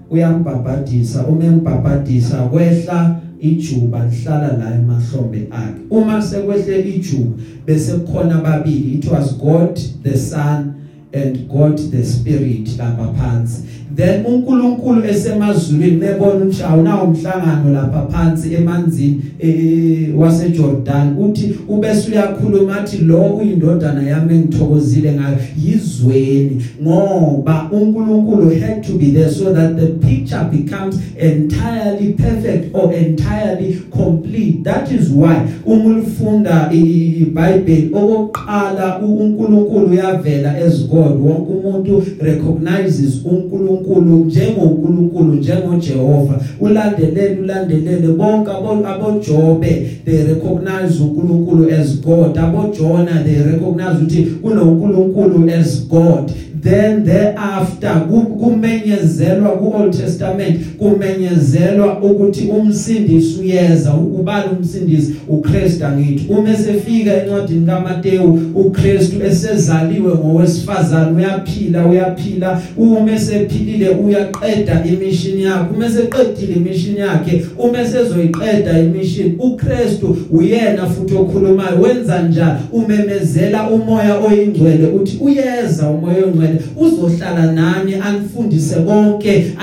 uyambhabhadisa 0.09 1.27
uma 1.27 1.45
embhabhadisa 1.45 2.37
kwehla 2.37 3.19
ijuba 3.39 4.05
lihlala 4.05 4.57
la 4.57 4.75
emahlombe 4.75 5.47
akhe 5.51 5.81
uma 5.89 6.21
sekwehle 6.21 6.81
ijuba 6.81 7.31
bese 7.65 7.91
kukhona 7.91 8.37
babili 8.37 8.93
it 8.93 9.05
was 9.11 9.37
God 9.37 9.79
the 10.03 10.17
Son 10.17 10.73
and 11.13 11.49
God 11.49 11.77
the 11.91 12.03
Spirit 12.03 12.65
lapha 12.77 13.13
phansi. 13.17 13.63
Then 13.95 14.25
uNkulunkulu 14.25 15.05
esemazulwini 15.05 15.95
nebona 15.95 16.45
ukuthi 16.45 16.63
awunawo 16.63 17.03
umhlangano 17.03 17.73
lapha 17.73 18.07
phansi 18.07 18.53
emanzini 18.53 19.21
eh 19.39 20.19
waseJordan 20.19 21.17
uthi 21.17 21.55
ubese 21.67 22.11
uyakhuluma 22.11 22.81
athi 22.81 22.97
lo 22.97 23.21
uyindodana 23.21 24.09
yami 24.09 24.35
engithokozile 24.35 25.11
ngayo 25.11 25.37
yizweni 25.65 26.65
ngoba 26.83 27.69
uNkulunkulu 27.71 28.49
had 28.49 28.81
to 28.81 28.93
be 28.93 29.11
there 29.11 29.31
so 29.31 29.53
that 29.53 29.75
the 29.75 29.87
picture 29.87 30.43
becomes 30.51 30.95
entirely 31.17 32.13
perfect 32.13 32.75
or 32.75 32.93
entirely 32.93 33.81
complete. 33.91 34.63
That 34.63 34.91
is 34.91 35.09
why 35.09 35.47
uma 35.65 35.85
ulifunda 35.85 36.69
iBhayibheli 36.71 37.89
okokuqala 37.93 38.99
uNkulunkulu 39.01 39.87
uyavela 39.87 40.57
as 40.57 40.87
God 40.99 41.21
wonke 41.21 41.51
umuntu 41.53 42.03
recognizes 42.21 43.25
uNkulunkulu 43.25 44.25
njengoNkulunkulu 44.25 45.33
njengoJehova. 45.33 46.41
Ulandelele 46.59 47.39
ulandelele 47.41 48.07
bonke 48.07 48.51
aboJobe 48.51 49.87
they 50.05 50.23
recognize 50.23 51.03
uNkulunkulu 51.03 51.69
as 51.71 52.01
God. 52.01 52.37
aboJona 52.37 53.23
they 53.23 53.43
recognize 53.43 53.97
ukuthi 54.01 54.23
kunoNkulunkulu 54.41 55.49
as 55.59 55.87
God. 55.89 56.31
Then 56.61 57.05
thereafter 57.05 58.01
kumenyezelwa 58.39 59.49
kuOld 59.49 59.97
Testament 59.97 60.59
kumenyezelwa 60.77 61.99
ukuthi 62.01 62.47
umsindisi 62.47 63.39
uyeza 63.39 63.93
ubani 63.93 64.45
umsindisi 64.59 65.15
uKristu 65.27 65.85
angithi. 65.85 66.25
Uma 66.29 66.49
esefika 66.49 67.13
encwadini 67.23 67.65
kaMateyu 67.65 68.39
uKristu 68.55 69.25
esezaliwe 69.25 70.15
ngowesifazane 70.15 71.17
uyaphila 71.17 71.85
uyaphila. 71.85 72.61
Uma 72.77 73.11
esephilile 73.11 73.89
uyaqeda 73.89 74.83
imishini 74.85 75.43
yakhe. 75.43 75.75
Uma 75.75 75.85
eseqedile 75.85 76.53
imishini 76.55 76.99
yakhe 76.99 77.45
uma 77.57 77.81
esezoyiqeda 77.81 78.79
imishini 78.79 79.35
uKristu 79.39 80.17
uyena 80.31 80.85
futhi 80.85 81.15
okhulumayo. 81.15 81.81
Wenza 81.81 82.21
njalo 82.21 82.59
umemezela 82.71 83.69
umoya 83.69 84.19
oyingcwele 84.19 84.87
uthi 84.87 85.17
uyeza 85.21 85.89
umoya 85.89 86.17
oyingcwele. 86.17 86.48
Uzohlala 86.77 87.51
nani 87.51 87.93
anifundise 87.93 88.75
konke 88.75 89.53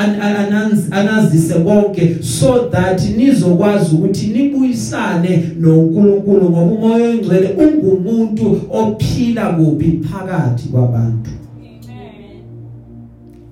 anazise 0.90 1.54
konke 1.54 2.16
so 2.20 2.68
that 2.70 3.16
nizokwazi 3.16 3.94
ukuthi 3.94 4.26
nibuyisane 4.26 5.42
noNkulunkulu 5.60 6.50
ngoba 6.50 6.60
umoya 6.60 7.06
oyingcwele 7.06 7.48
ungumuntu 7.48 8.60
ophila 8.70 9.46
kuphi 9.46 10.00
phakathi 10.12 10.68
kwabantu 10.68 11.30
Amen. 11.58 12.42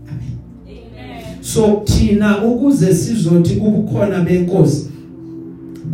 Amen. 0.08 1.42
so 1.42 1.82
thina 1.84 2.44
ukuze 2.44 2.94
sizothi 2.94 3.56
ubukhona 3.56 4.20
benkosi 4.20 4.93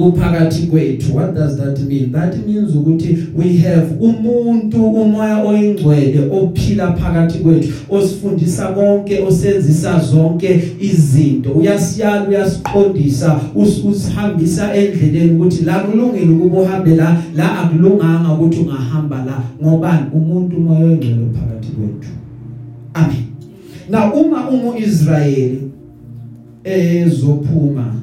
buphakathi 0.00 0.66
kwethu. 0.66 1.14
What 1.14 1.34
does 1.34 1.56
that 1.56 1.78
mean? 1.80 2.12
That 2.12 2.36
means 2.46 2.74
ukuthi 2.74 3.28
we 3.34 3.56
have 3.58 3.86
umuntu 4.00 4.86
umoya 4.86 5.44
oyingcwele 5.44 6.30
ophila 6.30 6.92
phakathi 6.92 7.38
kwethu 7.38 7.72
osifundisa 7.90 8.66
konke 8.66 9.18
osenzisa 9.18 10.00
zonke 10.00 10.62
izinto. 10.80 11.50
Uyasiyala 11.50 12.28
uyasiqondisa 12.28 13.40
usihambisa 13.54 14.74
endleleni 14.74 15.32
ukuthi 15.32 15.64
la 15.64 15.78
kulungile 15.78 16.32
ukuba 16.32 16.60
uhambe 16.60 16.96
la 16.96 17.22
la 17.36 17.58
akulunganga 17.58 18.32
ukuthi 18.32 18.60
ungahamba 18.60 19.16
la. 19.24 19.42
Ngobani? 19.62 20.06
Umuntu 20.14 20.56
umoya 20.56 20.80
oyingcwele 20.80 21.16
phakathi 21.34 21.68
kwethu. 21.68 22.10
Amen. 22.94 23.24
Na 23.90 24.14
uma 24.14 24.48
umu 24.50 24.74
Israyeli 24.78 25.70
ezophuma 26.64 28.00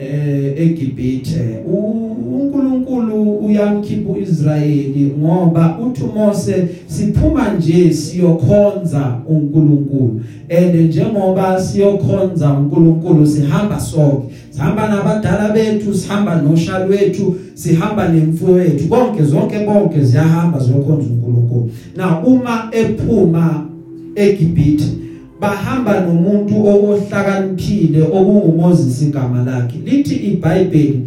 eh 0.00 0.54
eGibhithe. 0.56 1.58
uNkulunkulu 1.66 3.38
uyamkhipha 3.46 4.12
uIsrayeli 4.12 5.12
ngoba 5.18 5.78
uthi 5.86 6.02
Mose 6.14 6.68
siphuma 6.86 7.48
nje 7.48 7.92
siyokhonza 7.92 9.18
uNkulunkulu. 9.28 10.20
And 10.50 10.74
njengoba 10.74 11.60
siyokhonza 11.60 12.52
uNkulunkulu 12.52 13.26
sihamba 13.26 13.80
sonke. 13.80 14.34
Sihamba 14.50 14.88
nabadala 14.88 15.48
bethu 15.48 15.94
sihamba 15.94 16.42
noshalo 16.42 16.86
wethu 16.86 17.36
sihamba 17.54 18.08
nemfuyo 18.08 18.64
yethu. 18.64 18.88
Konke 18.88 19.22
zonke 19.22 19.58
bonke 19.58 20.00
ziyahamba 20.04 20.58
ziyokhonza 20.58 21.10
uNkulunkulu. 21.10 21.70
Na 21.96 22.24
uma 22.24 22.68
ephuma 22.72 23.66
eGibhithe 24.14 25.05
bahamba 25.40 26.00
nomuntu 26.00 26.54
ohlakaniphile 26.66 28.02
okunguMoses 28.02 29.02
igama 29.02 29.42
lakhe. 29.44 29.78
Lithi 29.84 30.14
iBhayibheli 30.14 31.00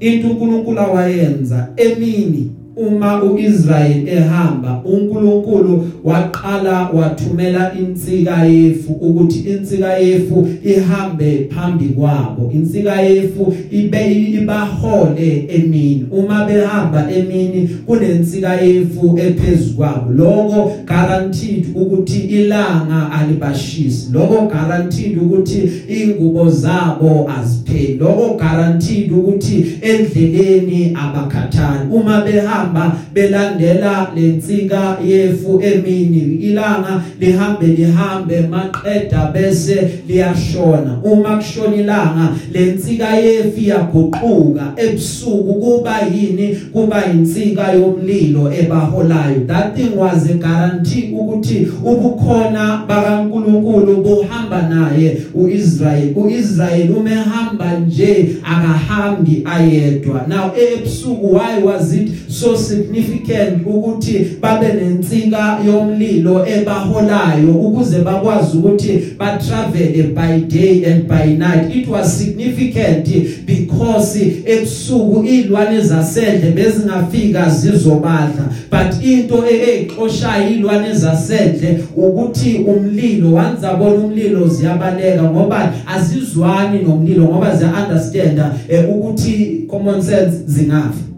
into 0.00 0.28
uNkulunkulu 0.28 0.80
awayenza 0.80 1.68
emini. 1.76 2.50
Uma 2.76 3.22
uIsrael 3.22 4.08
ehamba 4.08 4.82
uNkulunkulu 4.84 5.84
waqala 6.04 6.88
wathumela 6.88 7.72
insika 7.80 8.44
yefu 8.44 8.92
ukuthi 8.92 9.38
insika 9.38 9.98
yefu 9.98 10.48
ihambe 10.64 11.48
phambi 11.54 11.84
kwabo. 11.84 12.50
Insika 12.54 13.00
yefu 13.00 13.54
ibe 13.70 14.12
ibahole 14.12 15.48
emini. 15.48 16.06
Uma 16.10 16.44
behamba 16.44 17.10
emini 17.10 17.68
kunensika 17.86 18.54
yefu 18.54 19.18
ephezulu 19.18 19.76
kwabo. 19.76 20.12
Lokho 20.12 20.72
guaranteed 20.86 21.66
ukuthi 21.74 22.18
ilanga 22.18 23.10
alibashisi 23.10 24.08
lokho 24.12 24.46
guaranteed 24.46 25.18
ukuthi 25.18 25.70
ingubo 25.88 26.50
zabo 26.50 27.30
azipheli. 27.38 27.96
Lokho 27.96 28.34
guaranteed 28.34 29.12
ukuthi 29.12 29.66
endleleni 29.82 30.96
abakhathali. 30.96 31.90
Uma 31.90 32.20
behamba 32.20 32.61
behamba 32.62 32.96
belandela 33.12 34.08
lensika 34.14 34.98
yefu 35.06 35.62
emini. 35.62 36.34
Ilanga 36.34 37.02
lihambe 37.20 37.66
lihambe 37.66 38.40
maqeda 38.40 39.32
bese 39.32 39.88
liyashona. 40.08 40.98
Uma 41.04 41.36
kushona 41.36 41.76
ilanga 41.76 42.28
lensika 42.52 43.16
yefu 43.16 43.60
iyaguquka. 43.60 44.72
Ebusuku 44.76 45.54
kuba 45.54 46.00
yini? 46.00 46.56
Kuba 46.72 47.06
insika 47.06 47.72
yomlilo 47.72 48.52
ebaholayo. 48.52 49.46
That 49.46 49.76
thing 49.76 49.96
was 49.96 50.30
a 50.30 50.34
guarantee 50.34 51.12
ukuthi 51.12 51.68
ubukhona 51.84 52.84
bakaNkuluNkulu 52.88 53.96
buhamba 54.02 54.62
naye. 54.62 55.18
uIsrael 55.34 56.12
uIsrael 56.16 56.90
umehamba 56.90 57.78
nje 57.78 58.36
akahambi 58.44 59.42
ayedwa. 59.44 60.26
Now 60.28 60.50
ebusuku 60.56 61.34
why 61.34 61.62
was 61.64 61.94
it 61.94 62.08
so 62.28 62.51
significant 62.56 63.66
ukuthi 63.66 64.26
babe 64.40 64.72
nensika 64.72 65.58
yomlilo 65.66 66.46
ebaholayo 66.46 67.52
ukuze 67.52 67.98
bakwazi 67.98 68.56
ukuthi 68.56 69.02
ba 69.18 69.38
travel 69.38 70.02
by 70.14 70.40
day 70.40 70.84
and 70.84 71.08
by 71.08 71.26
night. 71.36 71.76
It 71.76 71.88
was 71.88 72.18
significant 72.18 73.08
because 73.46 74.20
ebusuku 74.46 75.24
ilwane 75.24 75.80
zasendle 75.80 76.50
bezingafika 76.50 77.50
zizobadla. 77.50 78.52
But 78.70 79.04
into 79.04 79.44
exoshayo 79.46 80.48
ilwane 80.50 80.94
zasendle 80.94 81.78
ukuthi 81.96 82.54
umlilo 82.54 83.32
wanzabona 83.32 83.94
umlilo 83.94 84.48
ziyabaleka 84.48 85.22
ngoba 85.22 85.72
azizwani 85.86 86.82
nomlilo 86.82 87.24
ngoba 87.24 87.56
ziya 87.56 87.72
understand 87.84 88.40
eh, 88.68 88.90
ukuthi 88.90 89.64
common 89.70 90.02
sense 90.02 90.36
zingafa. 90.46 91.11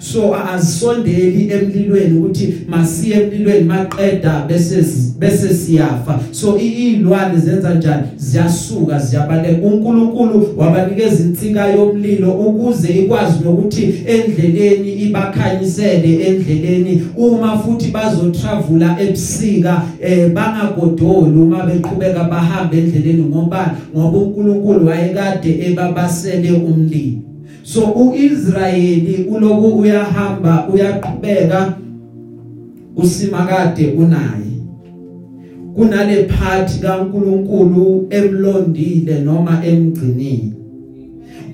So 0.00 0.34
azisondeli 0.34 1.50
emlilweni 1.52 2.18
ukuthi 2.18 2.54
masiye 2.68 3.16
emlilweni 3.16 3.64
maqeda 3.64 4.44
bese 4.48 4.84
bese 5.18 5.54
siyafa. 5.54 6.20
So 6.30 6.58
ilwane 6.58 7.40
zenza 7.40 7.74
njani? 7.74 8.02
Ziyasuka 8.16 8.98
ziyabaleka 8.98 9.66
uNkulunkulu 9.66 10.54
wabanikeza 10.56 11.24
insika 11.24 11.66
yomlilo 11.66 12.32
ukuze 12.32 12.88
ikwazi 12.88 13.44
nokuthi 13.44 13.94
endleleni 14.06 14.92
ibakhanyisele 14.92 16.26
endleleni. 16.26 17.02
Uma 17.16 17.58
futhi 17.58 17.90
bazo 17.90 18.30
traveler 18.30 18.96
ebusika 19.00 19.82
eh 20.02 20.32
bangagodoli 20.32 21.38
uma 21.38 21.66
beqhubeka 21.66 22.24
bahamba 22.24 22.76
endleleni 22.76 23.22
ngoba 23.22 23.76
ngoba 23.96 24.18
uNkulunkulu 24.18 24.86
wayekade 24.86 25.66
ebabasele 25.66 26.52
umlilo. 26.52 27.29
So 27.72 27.80
uIsrayeli 27.84 29.24
uloku 29.24 29.66
uyahamba 29.66 30.68
uyaqhubeka 30.68 31.74
usimakade 32.96 33.86
unaye. 33.86 34.50
Kunale 35.74 36.22
part 36.22 36.80
kaNkuluNkulu 36.80 38.06
emlondile 38.10 39.20
noma 39.20 39.62
emgcinile. 39.64 40.52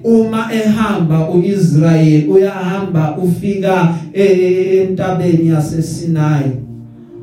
Uma 0.05 0.52
ehamba 0.55 1.31
uIsrael 1.31 2.31
uyahamba 2.31 3.18
ufika 3.18 3.94
entabeni 4.14 5.48
yaseSinai 5.48 6.50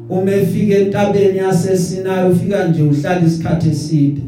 uma 0.09 0.31
efika 0.31 0.75
entabeni 0.77 1.37
yaseSinai 1.37 2.31
ufika 2.31 2.67
nje 2.67 2.83
uhlala 2.83 3.25
isikhathi 3.25 3.69
eside. 3.69 4.21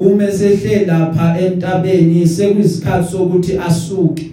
Uma 0.00 0.30
sehle 0.30 0.84
lapha 0.84 1.40
entabeni 1.40 2.26
sekuyisikhathi 2.26 3.10
sokuthi 3.12 3.58
asuke. 3.58 4.30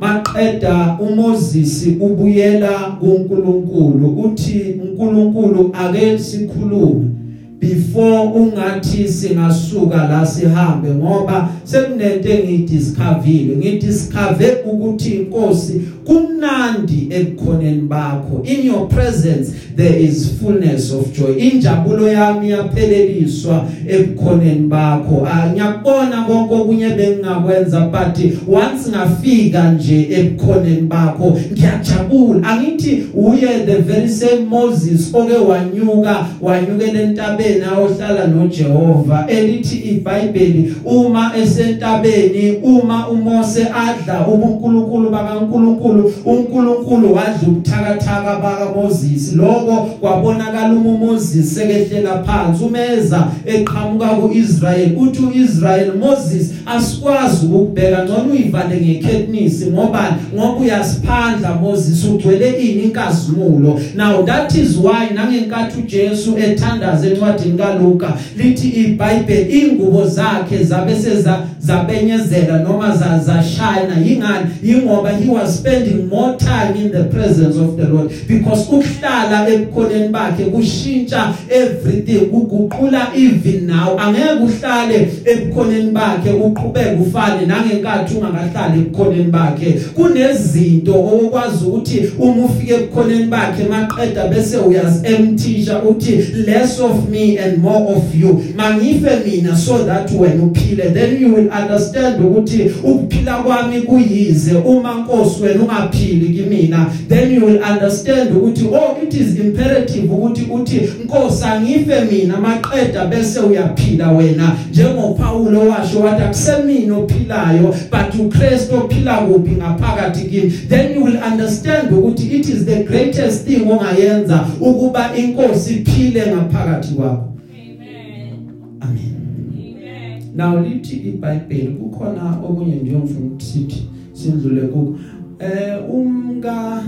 Maqeda 0.00 0.98
uMoses 1.00 1.86
ubuyela 2.00 2.96
kuNkulunkulu 3.00 4.08
uthi 4.24 4.80
uNkulunkulu 4.82 5.70
ake 5.74 6.18
sikhulume 6.18 7.20
before 7.60 8.32
ungathi 8.34 9.08
singasuka 9.08 10.08
la 10.08 10.26
sihambe 10.26 10.90
ngoba 10.90 11.48
sekunento 11.64 12.28
engidiscoverile 12.28 13.56
ngidiscover 13.56 14.56
ukuthi 14.64 15.10
inkosi 15.10 15.80
kumnandi 16.04 17.08
ekukhoneni 17.10 17.82
bakho. 17.82 18.42
In 18.44 18.66
your 18.66 18.88
presence 18.88 19.52
there 19.80 19.96
is 19.96 20.38
fullness 20.38 20.92
of 20.92 21.12
joy. 21.12 21.34
Injabulo 21.34 22.08
yami 22.08 22.50
yapheleliswa 22.50 23.64
ekukhoneni 23.88 24.68
bakho. 24.68 25.26
Ngiyakubona 25.52 26.22
konke 26.26 26.54
okunye 26.54 26.88
bengingakwenza 26.88 27.80
but 27.80 28.18
once 28.48 28.90
ngafika 28.90 29.72
nje 29.72 30.08
ekukhoneni 30.10 30.80
bakho 30.80 31.38
ngiyajabula. 31.52 32.48
Angithi 32.48 33.06
uye 33.14 33.66
the 33.66 33.78
very 33.78 34.08
same 34.08 34.44
Moses 34.50 35.14
oke 35.14 35.32
wanyuka 35.32 36.26
wanyukela 36.40 37.00
entabeni 37.00 37.64
ohlala 37.78 38.26
noJehova. 38.26 39.26
Elithi 39.28 39.76
iBhayibheli 39.76 40.74
uma 40.84 41.32
esentabeni 41.36 42.56
uma 42.62 43.08
uMose 43.08 43.62
adla 43.62 44.26
ubunkulunkulu 44.28 45.10
bakaNkulunkulu 45.10 46.12
uNkulunkulu 46.24 47.14
wadla 47.14 47.48
ubuthakathaka 47.48 48.36
bakaMoses. 48.36 49.32
Lokho 49.36 49.69
kwabonakala 49.76 50.72
uma 50.72 50.90
uMoses 50.90 51.54
sekehlela 51.54 52.24
phansi. 52.24 52.64
Umeza 52.64 53.28
eqhamuka 53.46 54.06
kuIsrael 54.06 54.96
uthi 54.96 55.22
uIsrael 55.22 55.92
Moses 55.98 56.52
asikwazi 56.66 57.46
ukubheka 57.46 58.04
ngcono 58.04 58.32
uyivale 58.32 58.80
ngekhetnisi 58.80 59.66
ngoba 59.66 60.16
ngoba 60.34 60.60
uyasiphandla 60.60 61.54
Moses 61.54 62.04
ugcwele 62.04 62.50
ini 62.50 62.82
inkazimulo. 62.82 63.80
Now 63.96 64.22
that 64.22 64.54
is 64.54 64.76
why 64.76 65.10
nangenkathi 65.14 65.78
uJesu 65.78 66.38
ethandaza 66.38 67.06
encwadini 67.06 67.58
kaLuka 67.58 68.16
lithi 68.36 68.68
iBhayibheli 68.68 69.60
ingubo 69.60 70.06
zakhe 70.06 70.64
zabe 70.64 70.96
seza 70.96 71.42
zabenyezela 71.58 72.58
noma 72.58 72.96
zashayina. 72.96 73.96
Yingani? 74.06 74.50
Ingoba 74.62 75.10
he 75.10 75.28
was 75.28 75.58
spending 75.58 76.08
more 76.08 76.36
time 76.36 76.76
in 76.76 76.90
the 76.92 77.04
presence 77.04 77.56
of 77.56 77.76
the 77.76 77.88
Lord 77.88 78.08
because 78.28 78.68
ukuhlala 78.68 79.46
ebukhoneni 79.60 80.08
bakhe 80.08 80.44
kushintsha 80.44 81.34
everything 81.50 82.26
kuguqula 82.30 83.12
even 83.14 83.66
now. 83.66 83.96
Angeke 83.98 84.42
uhlale 84.42 85.08
ebukhoneni 85.24 85.90
bakhe 85.90 86.30
uqhubeke 86.30 87.00
ufane 87.00 87.46
nangenkathi 87.46 88.14
ungakahlali 88.14 88.80
ebukhoneni 88.80 89.30
bakhe. 89.30 89.72
Kunezinto 89.94 90.94
okwazi 90.94 91.64
ukuthi 91.64 92.12
uma 92.18 92.44
ufike 92.44 92.74
ebukhoneni 92.74 93.24
bakhe 93.24 93.64
maqeda 93.64 94.28
bese 94.28 94.56
uyazemptisha 94.58 95.82
uthi 95.82 96.16
less 96.46 96.80
of 96.80 97.08
me 97.08 97.38
and 97.38 97.58
more 97.58 97.96
of 97.96 98.14
you. 98.14 98.44
Mangife 98.56 99.24
mina 99.24 99.56
so 99.56 99.84
that 99.84 100.10
when 100.10 100.40
uphile. 100.40 100.94
Then 100.94 101.20
you 101.20 101.34
will 101.34 101.50
understand 101.50 102.20
ukuthi 102.20 102.70
ukuphila 102.84 103.42
kwami 103.42 103.80
kuyize. 103.80 104.52
Uma 104.52 104.94
Nkosi 104.94 105.42
wena 105.42 105.62
ungaphili 105.62 106.34
kimina 106.34 106.86
then 107.08 107.34
you 107.34 107.46
will 107.46 107.62
understand 107.72 108.30
ukuthi 108.36 108.64
oh 108.64 108.96
it 109.02 109.14
is 109.14 109.34
imperative 109.40 110.12
ukuthi 110.12 110.42
uthi 110.50 110.80
Nkosi 111.04 111.44
angife 111.44 112.04
mina 112.10 112.40
maqeda 112.40 113.04
bese 113.04 113.40
uyaphila 113.40 114.12
wena. 114.12 114.56
Njengopawulo 114.70 115.68
washo 115.68 116.00
wathi 116.00 116.22
akusemina 116.22 116.96
ophilayo 116.96 117.74
but 117.90 118.14
uChrist 118.20 118.72
ophila 118.72 119.16
kuphi 119.16 119.50
ngaphakathi 119.50 120.28
kimi? 120.28 120.50
Then 120.50 120.94
you 120.94 121.04
will 121.04 121.18
understand 121.32 121.92
ukuthi 121.92 122.22
it 122.32 122.48
is 122.48 122.64
the 122.64 122.84
greatest 122.84 123.46
thing 123.46 123.70
ongayenza 123.70 124.46
ukuba 124.60 125.16
inkosi 125.16 125.74
iphile 125.74 126.26
ngaphakathi 126.26 126.94
kwakho. 126.94 127.32
Amen. 127.52 128.50
amen. 128.80 130.32
Now 130.36 130.60
lithi 130.60 130.96
iBhayibheli 130.96 131.68
kukhona 131.68 132.38
okunye 132.48 132.76
nje 132.76 132.92
ngifuna 132.92 133.26
ukuthi 133.26 133.88
sindlule 134.12 134.60
kuko. 134.60 134.98
Eh 135.38 135.90
umka 135.90 136.82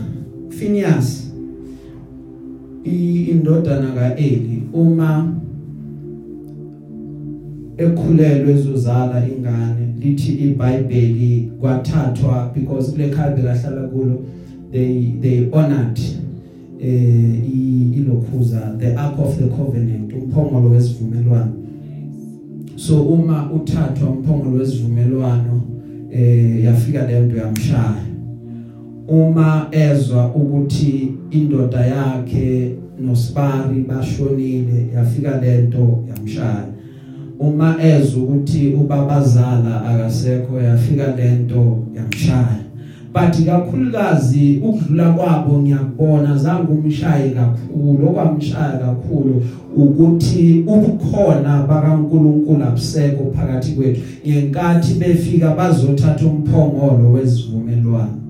Phineas 0.51 1.32
indodana 2.85 3.93
kaEli 3.93 4.63
uma 4.73 5.33
ekhulelwe 7.77 8.53
ezozala 8.53 9.23
ingane 9.29 9.87
lithi 10.01 10.33
iBhayibheli 10.33 11.51
kwathathwa 11.61 12.51
because 12.55 12.93
kule 12.93 13.09
khaya 13.09 13.37
bekahlala 13.37 13.89
kulo 13.89 14.19
they 14.73 15.13
they 15.21 15.49
honored 15.53 15.99
eh 16.81 17.45
i- 17.55 17.93
ilokhuza 17.97 18.77
the 18.79 18.95
ark 18.97 19.19
of 19.19 19.39
the 19.39 19.45
covenant 19.49 20.13
umphongolo 20.13 20.71
wesivumelwano. 20.71 21.53
So 22.77 23.03
uma 23.03 23.53
uthathwa 23.53 24.11
umphongolo 24.11 24.57
wesivumelwano 24.59 25.61
eh 26.13 26.65
yafika 26.65 27.07
lento 27.07 27.37
yamshaya. 27.37 28.05
Uma 29.09 29.69
ezwa 29.71 30.27
ukuthi 30.27 31.13
indoda 31.31 31.87
yakhe 31.87 32.77
nosibari 33.01 33.85
bashonile 33.89 34.87
yafika 34.95 35.41
lento 35.41 36.05
yamshaya. 36.09 36.67
Uma 37.39 37.77
ezwa 37.83 38.23
ukuthi 38.23 38.75
ubabazala 38.75 39.85
akasekho 39.85 40.61
yafika 40.61 41.17
lento 41.17 41.79
yamshaya. 41.97 42.63
But 43.13 43.47
kakhulukazi 43.47 44.63
ukudlula 44.65 45.13
kwabo 45.13 45.63
ngiyakubona 45.63 46.37
zange 46.37 46.73
umshaye 46.73 47.31
kakhulu 47.31 48.09
okwamshaya 48.09 48.79
kakhulu 48.79 49.45
ukuthi 49.77 50.65
ubukhona 50.67 51.63
bakaNkuluNkulu 51.69 52.65
abusekho 52.65 53.33
phakathi 53.37 53.73
kwethu. 53.73 54.01
Ngenkathi 54.27 54.95
befika 54.95 55.55
bazothatha 55.55 56.27
umphongolo 56.27 57.13
wesivumelwano 57.13 58.23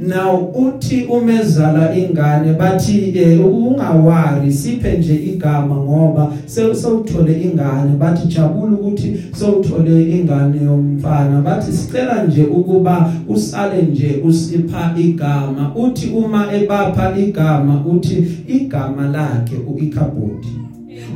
now 0.00 0.52
uthi 0.54 1.02
umezala 1.02 1.96
ingane 1.96 2.52
bathi 2.52 3.18
eh, 3.18 3.46
ungawari 3.46 4.52
siphe 4.52 4.98
nje 4.98 5.14
igama 5.14 5.76
ngoba 5.76 6.32
sewuthole 6.46 7.42
ingane. 7.42 7.96
Bathi 7.98 8.28
jabula 8.28 8.72
ukuthi 8.72 9.16
sewuthole 9.32 10.10
ingane 10.10 10.64
yomfana. 10.64 11.40
Bathi 11.40 11.72
sicela 11.72 12.24
nje 12.24 12.42
ukuba 12.42 13.12
usale 13.28 13.82
nje 13.82 14.22
usipha 14.24 14.94
igama. 14.98 15.74
Uthi 15.76 16.06
uma 16.06 16.52
ebapha 16.54 17.18
igama 17.18 17.84
uthi 17.86 18.26
igama 18.48 19.08
lakhe 19.08 19.56
uikhabodi 19.74 20.48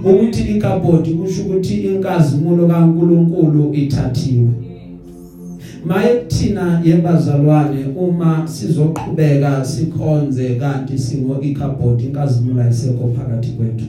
ukuthi 0.04 0.42
ikhabodi 0.42 1.10
kusho 1.10 1.42
ukuthi 1.42 1.74
inkazimulo 1.74 2.66
kaNkuluNkulu 2.66 3.74
ithathiwe. 3.74 4.73
Maye 5.84 6.24
thina 6.28 6.80
yebazalwane 6.84 7.84
uma 7.96 8.48
sizoqhubeka 8.48 9.64
sikhonze 9.64 10.54
kanti 10.54 10.98
singo 10.98 11.40
ikhabhodi 11.40 12.04
inkazimulo 12.04 12.62
ayisekho 12.62 13.14
phakathi 13.16 13.48
kwethu. 13.48 13.84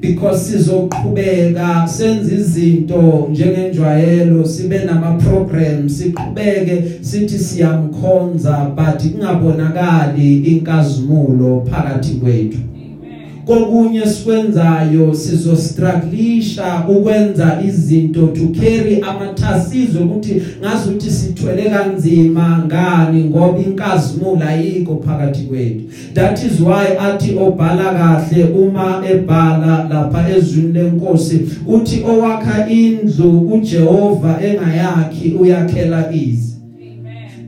Because 0.00 0.52
sizoqhubeka 0.52 1.88
senza 1.88 2.34
izinto 2.34 3.28
njengenjwayelo 3.30 4.44
sibe 4.44 4.78
nama 4.84 5.12
programs 5.12 5.98
siqhubeke 5.98 6.82
sithi 7.00 7.38
siyamkhonza 7.38 8.72
but 8.76 9.12
kungabonakali 9.12 10.36
inkazimulo 10.38 11.66
phakathi 11.70 12.14
kwethu. 12.14 12.58
Kokunye 13.50 14.06
sikwenzayo 14.06 15.14
sizostrugglisha 15.14 16.84
ukwenza 16.88 17.58
izinto 17.66 18.26
to 18.26 18.60
carry 18.60 19.02
amathasizo 19.02 20.00
ukuthi 20.00 20.42
ngazi 20.60 20.88
ukuthi 20.88 21.10
sithwele 21.10 21.70
kanzima 21.70 22.62
ngani 22.66 23.24
ngoba 23.24 23.58
inkazimulo 23.58 24.40
ayikho 24.48 25.02
phakathi 25.06 25.42
kwethu. 25.42 25.80
That 26.14 26.44
is 26.44 26.60
why 26.60 26.98
athi 26.98 27.38
obhala 27.38 27.84
kahle 27.84 28.44
uma 28.44 29.02
ebhala 29.10 29.88
lapha 29.90 30.28
ezwini 30.36 30.72
lenkosi 30.72 31.40
uthi 31.66 32.04
owakha 32.08 32.68
indlu 32.68 33.40
uJehova 33.40 34.40
engayakhi 34.42 35.28
uyakhela 35.40 36.12
izi 36.12 36.49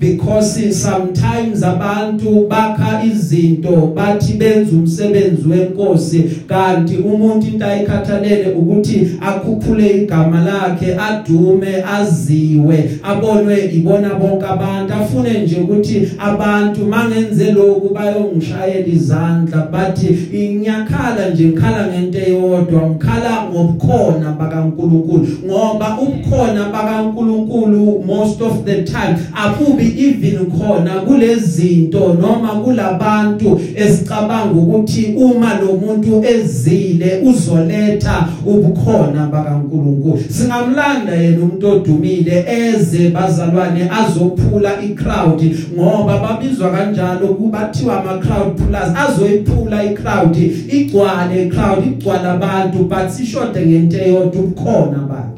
because 0.03 0.75
sometimes 0.75 1.63
abantu 1.63 2.49
bakha 2.49 3.05
izinto 3.05 3.95
bathi 3.95 4.33
benza 4.33 4.77
umsebenzi 4.77 5.49
wenkosi 5.49 6.23
kanti 6.49 6.97
umuntu 6.97 7.47
into 7.47 7.67
ayikhathalele 7.67 8.53
ukuthi 8.53 9.11
akhuphule 9.21 10.03
igama 10.03 10.41
lakhe 10.41 10.97
adume 10.97 11.85
aziwe 11.99 12.91
abonwe 13.03 13.71
ibona 13.75 14.15
bonke 14.15 14.47
abantu. 14.47 14.95
Afune 14.95 15.39
nje 15.39 15.61
ukuthi 15.61 16.09
abantu 16.19 16.87
mangenze 16.87 17.53
lokhu 17.53 17.95
bayongishayela 17.95 18.87
izandla 18.87 19.69
bathi 19.73 20.19
ngiyakhala 20.33 21.31
nje 21.31 21.45
ngikhala 21.45 21.87
ngento 21.87 22.19
eyodwa 22.19 22.91
ngikhala 22.91 23.47
ngobukhona 23.51 24.33
bakaNkuluNkulu. 24.33 25.27
Ngoba 25.47 25.99
ubukhona 26.03 26.65
bakaNkuluNkulu 26.73 28.03
most 28.07 28.43
of 28.43 28.65
the 28.65 28.83
time 28.83 29.17
akubi 29.35 29.92
even 29.97 30.47
khona 30.51 30.91
kulezinto 30.91 32.15
noma 32.21 32.49
kulabantu 32.49 33.61
esicabanga 33.77 34.53
ukuthi 34.53 35.15
uma 35.17 35.55
lo 35.61 35.73
muntu 35.77 36.25
ezile 36.25 37.21
uzoletha 37.25 38.29
ubukhona 38.47 39.27
bakaNkuluNkulu. 39.27 40.19
Singamlanda 40.29 41.15
yena 41.15 41.39
umuntu 41.39 41.69
odumile 41.69 42.45
eze 42.49 43.11
bazalwane 43.11 43.91
azophula 43.91 44.83
icrowd 44.83 45.57
ngoba 45.75 46.19
babizwa 46.19 46.71
kanjalo 46.71 47.29
kubathiwa 47.29 48.01
ama 48.01 48.19
crowd 48.19 48.57
pullers. 48.57 48.93
Azoyiphula 48.97 49.85
icrowd 49.85 50.37
igcwale 50.69 51.43
icrowd 51.47 51.87
igcwala 51.87 52.33
abantu 52.33 52.79
but 52.79 53.09
sishode 53.11 53.67
ngento 53.67 53.99
eyodwa 53.99 54.43
ubukhona 54.43 54.99
bakhe 54.99 55.32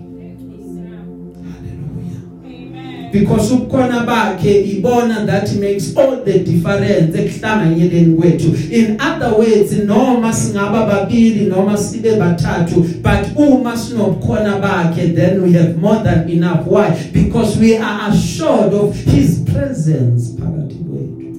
because 3.15 3.53
ubukhona 3.53 4.05
bakhe 4.05 4.61
ibona 4.61 5.25
that 5.25 5.55
makes 5.55 5.97
all 5.97 6.17
the 6.25 6.39
difference 6.39 7.17
ekuhlanganyeleni 7.17 8.17
kwethu. 8.17 8.55
In 8.73 9.01
other 9.01 9.39
words 9.39 9.73
noma 9.73 10.33
singaba 10.33 10.87
babili 10.87 11.47
noma 11.47 11.77
sibe 11.77 12.17
bathathu 12.17 12.83
but 13.03 13.37
uma 13.37 13.77
sinobukhona 13.77 14.59
bakhe 14.61 15.15
then 15.15 15.43
we 15.43 15.53
have 15.53 15.77
more 15.77 16.03
than 16.03 16.29
enough. 16.29 16.67
Why? 16.67 16.91
Because 17.13 17.57
we 17.57 17.77
are 17.77 18.11
assured 18.11 18.75
of 18.75 18.97
his 18.97 19.39
presence 19.53 20.35
phakathi 20.35 20.75
kwethu. 20.75 21.39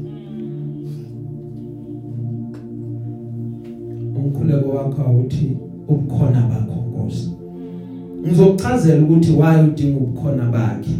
umkhuleko 4.24 4.68
wakho 4.68 5.02
awuthi 5.02 5.56
ubukhona 5.88 6.40
bakho 6.40 6.84
Nkosi. 6.88 7.30
Ngizokuchazela 8.26 9.02
ukuthi 9.02 9.32
why 9.32 9.64
udinga 9.64 9.96
ubukhona 9.96 10.44
bakhe. 10.44 10.96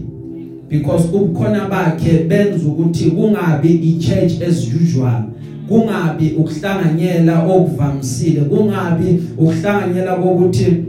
Because 0.68 1.08
ubukhona 1.08 1.68
bakhe 1.68 2.18
benza 2.28 2.68
ukuthi 2.68 3.10
kungabi 3.10 3.68
ichurch 3.68 4.42
as 4.42 4.74
usual 4.74 5.22
kungabi 5.68 6.34
ukuhlanganyela 6.38 7.46
okuvamisile 7.46 8.40
kungabi 8.40 9.20
ukuhlanganyela 9.38 10.16
kokuthi 10.16 10.84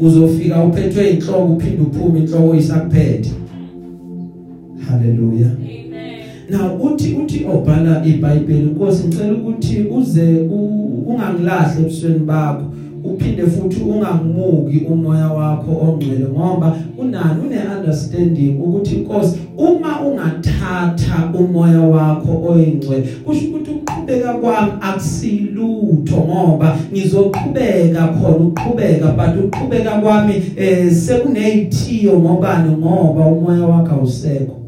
uzofika 0.00 0.64
uphethwe 0.64 1.10
inhloko 1.10 1.52
uphinde 1.52 1.82
uphume 1.82 2.18
inhloko 2.18 2.54
isakuphethe 2.54 3.30
haleluya 4.88 5.50
Now 6.52 6.76
uthi 6.82 7.14
uthi 7.14 7.46
obhala 7.54 8.02
iBhayibheli 8.04 8.66
Nkosi 8.66 9.06
ngicela 9.06 9.32
ukuthi 9.32 9.86
uze 9.98 10.38
ungangilahle 11.06 11.80
ebusweni 11.80 12.18
bakho 12.18 12.64
uphinde 13.04 13.42
futhi 13.42 13.80
ungangimuki 13.82 14.78
umoya 14.78 15.28
wakho 15.28 15.70
ongcwele 15.82 16.26
ngoba 16.28 16.76
unani 16.98 17.40
une 17.46 17.58
understanding 17.76 18.60
ukuthi 18.60 18.96
Nkosi 18.96 19.38
uma 19.56 20.00
ungathatha 20.00 21.30
umoya 21.40 21.80
wakho 21.80 22.42
oyingcwele 22.48 23.08
kusho 23.24 23.46
ukuthi 23.46 23.70
ukuqhubeka 23.70 24.32
kwami 24.34 24.72
akusilutho 24.80 26.16
ngoba 26.16 26.78
ngizoqhubeka 26.92 28.08
khona 28.08 28.44
uqhubeka 28.46 29.06
but 29.16 29.44
uqhubeka 29.44 29.90
kwami 29.90 30.34
eh 30.56 30.92
sekunezithiyo 30.92 32.18
ngobani? 32.18 32.76
Ngoba 32.76 33.26
umoya 33.26 33.66
wakho 33.66 33.94
awusekho. 33.94 34.61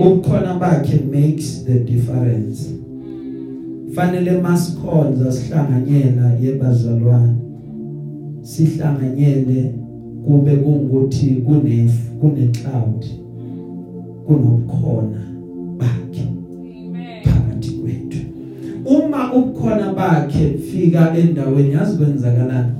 Ukukhona 0.00 0.54
bakhe 0.54 0.98
makes 1.12 1.64
the 1.64 1.78
difference. 1.80 2.70
Fanele 3.94 4.40
masikhonza 4.40 5.32
sihlanganyela 5.32 6.34
yebazalwane. 6.40 7.34
Sihlanganyele 8.42 9.74
kube 10.26 10.56
kungukuthi 10.56 11.26
kune 11.26 11.90
kune 12.20 12.48
cloud 12.48 13.04
kunobukhona 14.26 15.20
bakhe 15.78 16.24
phakathi 17.24 17.70
kwethu. 17.70 18.18
Uma 18.84 19.34
ubukhona 19.34 19.92
bakhe 19.92 20.58
fika 20.58 21.16
endaweni 21.18 21.72
yazi 21.72 21.96
kwenzakalani? 21.96 22.72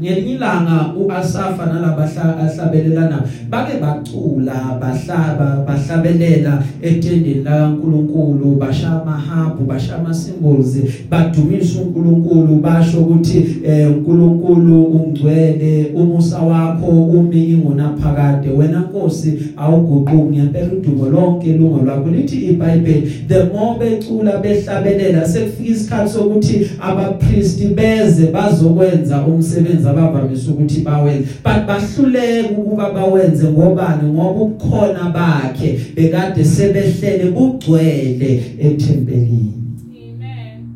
Ngelinye 0.00 0.32
ilanga 0.32 0.94
uAsafa 0.96 1.66
nalabahla 1.66 2.38
ahlabelelana 2.38 3.22
bake 3.50 3.72
bacula 3.80 4.78
bahlaba 4.80 5.64
bahlabelela 5.66 6.62
etendeni 6.82 7.44
laNkuluNkulu 7.44 8.56
bashaya 8.56 9.02
amahabu 9.02 9.64
bashaya 9.64 9.98
ama 9.98 10.14
symbols 10.14 10.78
badumisa 11.10 11.80
uNkulunkulu 11.80 12.56
basho 12.56 13.00
ukuthi 13.00 13.56
eh, 13.66 13.90
uNkulunkulu 13.90 14.84
ungcwele 14.84 15.92
umusa 15.94 16.38
wakho 16.38 16.86
umi 16.86 17.44
ingunaphakade 17.44 18.48
wena 18.48 18.80
Nkosi 18.80 19.38
awuguquki 19.56 20.36
ngempela 20.36 20.72
udumo 20.72 21.08
lonke 21.08 21.52
lungo 21.52 21.84
lwakho. 21.84 22.10
Lithi 22.10 22.36
iBhayibheli 22.36 23.28
the 23.28 23.44
more 23.44 23.78
becula 23.78 24.38
behlabelela 24.38 25.28
sekufika 25.28 25.70
isikhathi 25.70 26.12
sokuthi 26.12 26.70
abapriest 26.80 27.64
beze 27.74 28.26
bazokwenza 28.26 29.26
umsebenzi 29.26 29.86
abavamise 29.90 30.50
ukuthi 30.50 30.80
bawenze 30.80 31.28
but 31.44 31.66
bahluleka 31.66 32.50
ukuba 32.58 32.90
bawenze 32.90 33.48
ngobani? 33.50 34.12
Ngoba 34.12 34.40
ukukhona 34.40 35.10
bakhe 35.10 35.80
bekade 35.96 36.44
sebehlele 36.44 37.32
kugcwele 37.32 38.42
etempelini 38.58 39.54
Amen. 39.90 40.66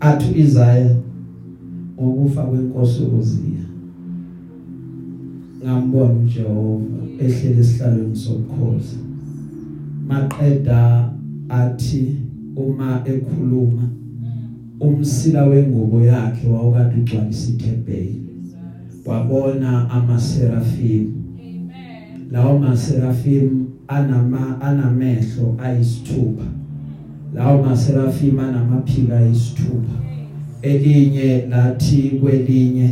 athu 0.00 0.38
Isaiah 0.38 0.96
ngokufa 2.00 2.42
kwenkosi 2.42 3.02
uZiya 3.02 3.64
ngambona 5.64 6.12
uJehova 6.12 7.02
ehlele 7.18 7.60
esihlalweni 7.60 8.16
sobukhosi. 8.16 8.96
Maqeda 10.08 11.10
athi 11.48 12.16
uma 12.56 13.02
ekhuluma 13.04 13.82
umsila 14.82 15.44
wengubo 15.44 16.00
yakhe 16.00 16.48
wawukade 16.48 17.00
ugcwalisa 17.00 17.50
ithempeli 17.50 18.22
wabona 19.06 19.90
amaserafim. 19.90 21.12
Amen. 21.38 22.32
lawo 22.32 22.58
maserafim 22.58 23.66
anama 23.88 24.60
anamehlo 24.60 25.56
ayisithupha. 25.64 26.44
Lawo 27.34 27.62
maserafim 27.62 28.38
anamaphika 28.38 29.18
ayisithupha. 29.18 29.98
Elinye 30.62 31.46
lathi 31.50 32.02
kwelinye 32.02 32.90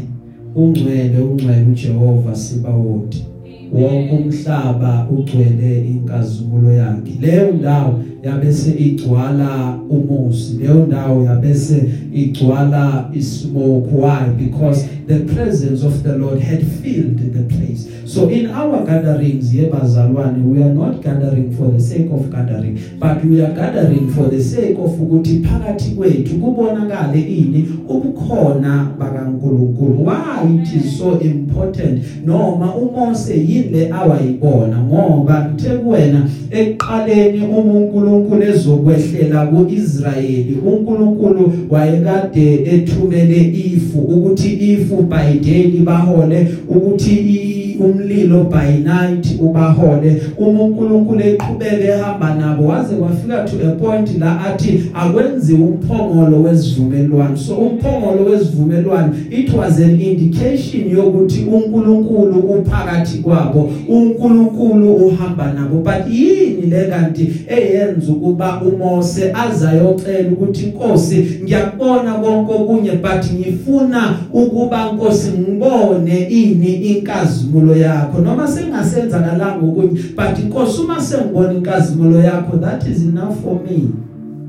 ungcwele 0.54 1.18
ungcwele 1.18 1.64
uJehova 1.70 2.36
sibawodi 2.36 2.90
wonke 2.90 3.29
umhlaba 3.72 5.06
ugcwele 5.10 5.86
inkazimulo 5.90 6.72
yakhe. 6.72 7.12
Leyo 7.20 7.52
ndawo 7.52 8.00
yabese 8.22 8.70
igcwala 8.70 9.78
umusi 9.90 10.56
leyo 10.58 10.86
ndawo 10.86 11.24
yabese 11.24 11.84
igcwala 12.14 13.10
ismoke. 13.14 13.88
Why? 13.92 14.28
Because 14.38 14.88
the 15.06 15.20
presence 15.34 15.86
of 15.86 16.02
the 16.02 16.16
Lord 16.18 16.40
had 16.40 16.62
filled 16.82 17.18
the 17.32 17.42
place. 17.54 17.88
So 18.10 18.28
in 18.30 18.46
our 18.50 18.84
gatherings 18.84 19.54
yebazalwane 19.54 20.42
we 20.44 20.62
are 20.62 20.74
not 20.74 21.00
gathering 21.02 21.50
for 21.56 21.68
the 21.72 21.80
sake 21.80 22.08
of 22.12 22.28
gathering 22.30 22.78
but 22.98 23.24
we 23.24 23.40
are 23.44 23.52
gathering 23.52 24.08
for 24.10 24.30
the 24.30 24.42
sake 24.42 24.76
of 24.84 25.00
ukuthi 25.00 25.38
phakathi 25.38 25.90
kwethu 25.90 26.34
kubonakale 26.34 27.20
ini 27.20 27.68
ubukhona 27.88 28.86
bakaNkuluNkulu. 28.98 30.04
Why 30.06 30.62
it 30.62 30.74
is 30.84 30.98
so 30.98 31.18
important? 31.20 32.02
Noma 32.26 32.74
uMose 32.74 33.34
yile 33.34 33.90
awayibona 33.92 34.78
ngoba 34.82 35.34
kuthe 35.40 35.68
kuwena 35.70 36.28
ekuqaleni 36.50 37.40
uNkulunkulu 37.40 38.42
ezokwehlela 38.42 39.46
kuIsrayeli 39.46 40.56
uNkulunkulu 40.66 41.52
wayekade 41.70 42.54
ethumele 42.54 43.40
ifu 43.54 43.98
ukuthi 43.98 44.48
ifu 44.48 44.96
by 45.02 45.38
day 45.44 45.80
bahole 45.84 46.48
ukuthi 46.68 47.10
i- 47.14 47.59
umlilo 47.84 48.44
by 48.44 48.78
night 48.84 49.26
ubahole. 49.40 50.22
Uma 50.38 50.62
uNkulunkulu 50.64 51.20
eqhubeke 51.20 51.84
ehamba 51.84 52.34
nabo 52.34 52.66
waze 52.66 52.94
kwafika 52.94 53.44
to 53.44 53.68
a 53.68 53.70
point 53.70 54.18
la 54.18 54.40
athi 54.40 54.90
akwenziwe 54.94 55.60
umphongolo 55.60 56.42
wesivumelwano. 56.42 57.36
So 57.36 57.54
umphongolo 57.54 58.24
wesivumelwano 58.30 59.14
it 59.30 59.52
was 59.52 59.78
an 59.78 60.00
indication 60.00 60.90
yokuthi 60.90 61.44
uNkulunkulu 61.44 62.38
uphakathi 62.38 63.18
kwabo. 63.18 63.70
uNkulunkulu 63.88 64.94
uhamba 64.94 65.52
nabo. 65.52 65.82
But 65.82 66.12
yini 66.12 66.66
le 66.70 66.84
kanti 66.84 67.32
eyenza 67.48 68.12
ukuba 68.12 68.62
uMose 68.62 69.32
azayocela 69.32 70.28
ukuthi 70.32 70.64
inkosi 70.64 71.40
ngiyakubona 71.42 72.14
konke 72.14 72.52
okunye 72.52 72.90
but 72.90 73.32
ngifuna 73.34 74.14
ukuba 74.32 74.90
inkosi 74.92 75.30
ngibone 75.38 76.26
ini 76.28 76.74
inkazimulo 76.74 77.69
yakho. 77.76 78.18
Noma 78.18 78.48
sengasenzakalanga 78.48 79.66
okunye 79.66 79.88
but 80.16 80.38
inkosi 80.38 80.80
uma 80.80 81.00
sengibona 81.00 81.52
inkazimulo 81.52 82.20
yakho 82.20 82.58
that 82.60 82.86
is 82.86 83.02
enough 83.02 83.42
for 83.42 83.60
me. 83.62 83.90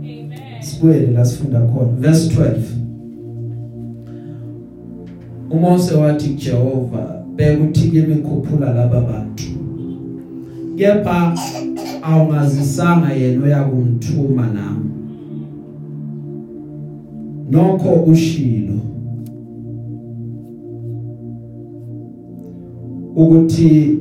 Amen. 0.03 0.61
sibuyele 0.61 1.11
la 1.11 1.25
sifunda 1.25 1.59
khona. 1.59 1.91
Verse 1.99 2.29
12 2.29 2.81
uMose 5.51 5.95
wathi 5.95 6.29
kuJehova 6.29 7.23
beka 7.35 7.63
uthi 7.63 7.89
kimikhuphula 7.91 8.73
laba 8.73 9.01
bantu. 9.01 9.43
Kepha 10.75 11.33
awungazisanga 12.01 13.13
yena 13.13 13.45
oyakumthuma 13.45 14.47
nami. 14.47 14.89
Nokho 17.51 17.93
ushilo 17.93 18.79
ukuthi 23.15 23.97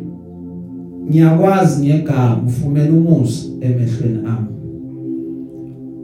ngiyakwazi 1.09 1.87
ngegama 1.87 2.43
ufumela 2.47 2.93
umusa 2.93 3.49
emehlweni 3.61 4.19
ami. 4.27 4.49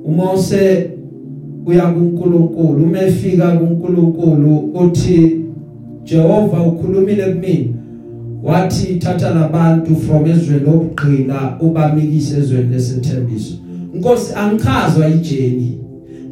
uMose 0.04 0.90
uya 1.66 1.86
kuNkulunkulu 1.86 2.84
uma 2.84 2.98
efika 2.98 3.50
kuNkulunkulu 3.50 4.58
uthi 4.74 5.40
Jehova 6.04 6.62
ukhulumile 6.62 7.24
kumina 7.24 7.74
wathi 8.42 8.94
thatha 8.94 9.34
labantu 9.34 9.96
from 9.96 10.26
ezweni 10.26 10.64
lobugqila 10.64 11.56
ubamikise 11.60 12.38
ezweni 12.38 12.74
lesethembiso. 12.74 13.54
Nkosi 13.94 14.34
angichazwa 14.34 15.08
ijeni 15.08 15.78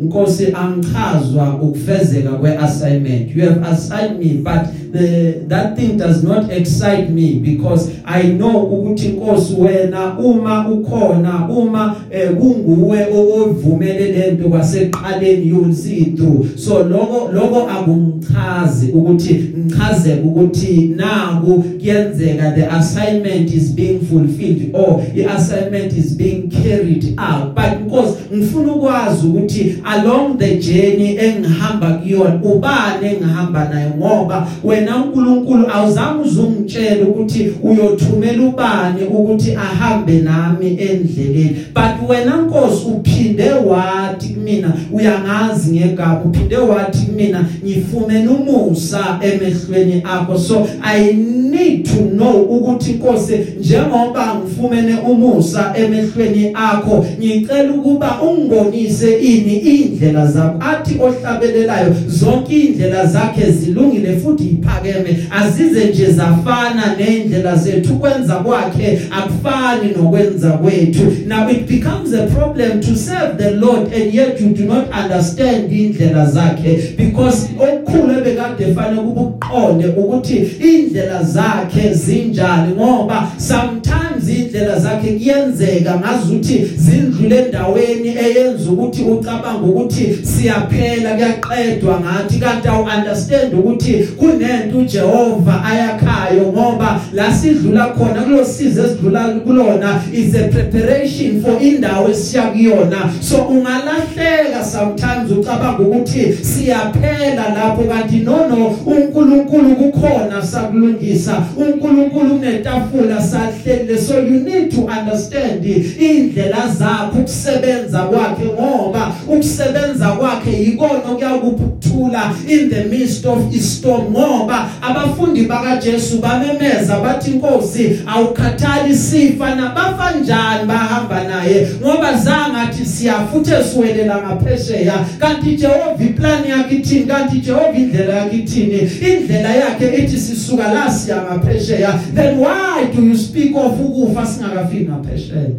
Nkosi 0.00 0.46
angichazwa 0.54 1.62
ukufezeka 1.62 2.30
kweassignment. 2.30 3.36
You 3.36 3.42
have 3.42 3.62
assigned 3.62 4.18
me 4.18 4.42
but 4.42 4.83
the 4.94 5.32
that 5.48 5.76
thing 5.76 5.96
does 5.98 6.22
not 6.22 6.50
excite 6.50 7.10
me 7.10 7.34
because 7.34 7.90
i 8.04 8.22
know 8.22 8.62
ukuthi 8.62 9.06
inkosi 9.06 9.54
wena 9.54 10.18
uma 10.18 10.68
ukhona 10.68 11.48
uma 11.48 11.96
eh, 12.10 12.30
kunguwe 12.30 13.06
ovumele 13.14 14.12
lento 14.12 14.48
kwaseqaleni 14.48 15.48
you 15.48 15.62
will 15.62 15.74
see 15.74 16.04
through. 16.16 16.56
So 16.56 16.84
lokho 16.84 17.32
lokho 17.32 17.68
akungichazi 17.70 18.92
ukuthi 18.92 19.54
ngichazeke 19.58 20.20
ukuthi 20.20 20.94
naku 20.96 21.62
kuyenzeka 21.62 22.50
the 22.50 22.66
assignment 22.70 23.50
is 23.52 23.72
being 23.72 24.00
fulfilled 24.00 24.70
or 24.74 25.02
the 25.14 25.24
assignment 25.24 25.92
is 25.92 26.16
being 26.16 26.50
carried 26.50 27.14
out. 27.18 27.54
But 27.54 27.84
because 27.84 28.16
ngifuna 28.32 28.72
ukwazi 28.72 29.26
ukuthi 29.26 29.82
along 29.84 30.38
the 30.38 30.56
journey 30.56 31.16
engihamba 31.16 31.94
kuyona 31.94 32.40
ubani 32.42 33.06
engihamba 33.06 33.68
naye? 33.68 33.90
Ngoba 33.96 34.48
wena 34.64 34.83
uNkulunkulu 34.90 35.66
awuzange 35.70 36.22
uzungitshela 36.28 37.06
ukuthi 37.06 37.52
uyothumela 37.62 38.42
ubani 38.42 39.04
ukuthi 39.04 39.52
ahambe 39.52 40.12
nami 40.12 40.66
endleleni. 40.66 41.56
But 41.74 42.08
wena 42.08 42.36
Nkosi 42.36 42.86
uphinde 42.86 43.50
wathi 43.50 44.28
kumina 44.28 44.72
uyangazi 44.92 45.72
ngegaba 45.72 46.22
uphinde 46.24 46.56
wathi 46.56 47.06
kumina 47.06 47.46
ngifumene 47.64 48.28
umusa 48.28 49.18
emehlweni 49.22 50.02
akho. 50.04 50.38
So 50.38 50.68
i 50.82 51.12
need 51.12 51.84
to 51.84 52.00
know 52.00 52.42
ukuthi 52.42 52.92
Nkosi 52.92 53.38
njengoba 53.60 54.34
ngifumene 54.34 54.94
umusa 54.94 55.74
emehlweni 55.76 56.50
akho 56.54 57.06
ngicela 57.18 57.72
ukuba 57.72 58.22
ungibonise 58.22 59.18
ini 59.18 59.56
indlela 59.56 60.26
zakho 60.26 60.58
athi 60.60 60.98
ohlabelelayo 61.00 61.94
zonke 62.06 62.60
indlela 62.60 63.06
zakhe 63.06 63.52
zilungile 63.52 64.16
futhi 64.16 64.44
iphakeme 64.74 65.18
azize 65.30 65.84
nje 65.84 66.06
zafana 66.06 66.96
neindlela 66.98 67.56
zethu 67.56 67.94
kwenza 67.94 68.34
kwakhe 68.34 69.00
akufani 69.10 69.92
nokwenza 69.96 70.50
kwethu. 70.50 71.26
Now 71.26 71.48
it 71.48 71.66
becomes 71.66 72.12
a 72.12 72.26
problem 72.26 72.80
to 72.80 72.96
serve 72.96 73.38
the 73.38 73.50
Lord 73.50 73.92
and 73.92 74.14
yet 74.14 74.40
you 74.40 74.48
do 74.48 74.64
not 74.64 74.88
understand 74.90 75.72
indlela 75.72 76.26
zakhe 76.26 76.96
because 76.96 77.48
okukhulu 77.58 78.18
ebekade 78.18 78.74
fanele 78.74 79.02
kuba 79.02 79.20
uqonde 79.20 79.86
ukuthi 79.86 80.36
indlela 80.60 81.22
zakhe 81.22 81.94
zinjani 81.94 82.74
ngoba 82.74 83.32
sometimes 83.38 84.28
indlela 84.28 84.78
zakhe 84.78 85.12
kuyenzeka 85.12 85.98
ngazuthi 85.98 86.70
zindlule 86.76 87.38
endaweni 87.38 88.08
eyenza 88.08 88.70
ukuthi 88.70 89.02
ucabanga 89.02 89.66
ukuthi 89.66 90.18
siyaphela 90.22 91.14
kuyaqedwa 91.14 92.00
ngathi 92.00 92.38
kanti 92.38 92.68
awu 92.68 92.88
understand 92.98 93.54
ukuthi 93.54 93.92
kune 93.92 94.48
enento 94.54 94.78
uJehova 94.78 95.64
ayakhayo 95.64 96.42
ngoba 96.42 97.00
la 97.12 97.34
sidlula 97.34 97.86
khona 97.86 98.22
kulosizo 98.22 98.84
esidlula 98.84 99.28
kulona 99.28 100.02
is 100.12 100.34
a 100.34 100.48
preparation 100.48 101.42
for 101.42 101.62
indawo 101.62 102.08
esiya 102.08 102.42
kuyona. 102.42 103.12
So 103.20 103.36
ungalahleka 103.36 104.64
sometimes 104.64 105.30
ucabanga 105.30 105.78
ukuthi 105.78 106.32
siyaphela 106.42 107.54
lapho 107.54 107.84
kanti 107.84 108.16
no 108.16 108.48
no 108.48 108.76
uNkulunkulu 108.86 109.76
kukhona 109.76 110.42
sakulungisa. 110.42 111.44
uNkulunkulu 111.56 112.34
kunetafula 112.34 113.22
sahlele 113.22 113.98
so 113.98 114.18
you 114.18 114.40
need 114.40 114.70
to 114.70 114.80
understand 114.80 115.64
indlela 116.00 116.68
zakho 116.68 117.18
ukusebenza 117.18 117.98
kwakhe 117.98 118.44
ngoba 118.44 119.12
ukusebenza 119.28 120.08
kwakhe 120.08 120.62
yikona 120.62 121.10
okuyakuthula 121.12 122.34
in 122.48 122.70
the 122.70 122.84
midst 122.84 123.26
of 123.26 123.54
istorm 123.54 124.10
ngoba 124.10 124.43
abafundi 124.82 125.46
bakaJesu 125.46 126.18
bamemeza 126.18 127.00
bathi 127.00 127.30
inkosi 127.30 128.00
awukhathali 128.06 128.96
sifa 128.96 129.54
nabafa 129.54 130.10
njani 130.10 130.68
bahamba 130.68 131.24
naye? 131.24 131.68
Ngoba 131.82 132.14
zangathi 132.16 132.84
siyafuthe 132.84 133.64
siwelela 133.64 134.22
ngaphesheya. 134.22 134.94
Kanti 135.18 135.56
Jehova 135.56 136.04
iplan 136.04 136.44
yakhe 136.48 136.74
ithini? 136.76 137.06
Kanti 137.06 137.40
Jehova 137.40 137.72
indlela 137.76 138.14
yakhe 138.14 138.36
ithini? 138.36 138.78
Indlela 138.78 139.54
yakhe 139.54 139.96
ithi 139.96 140.18
sisuka 140.18 140.72
la 140.72 140.90
siya 140.90 141.22
ngaphesheya. 141.22 142.00
Then 142.14 142.38
why 142.38 142.90
do 142.94 143.02
you 143.02 143.16
speak 143.16 143.56
of 143.56 143.80
ukufa 143.80 144.26
singakafiki 144.26 144.84
ngaphesheya? 144.84 145.50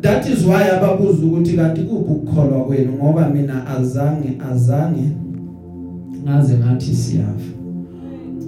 That 0.00 0.26
is 0.26 0.44
why 0.44 0.70
ababuza 0.70 1.26
ukuthi 1.26 1.56
kanti 1.56 1.80
kuphi 1.80 2.12
ukukholwa 2.12 2.64
kwenu? 2.64 2.92
Ngoba 2.92 3.28
mina 3.28 3.66
azange 3.66 4.28
azange 4.52 5.02
ngaze 6.22 6.58
ngathi 6.58 6.94
siyafa. 6.94 7.59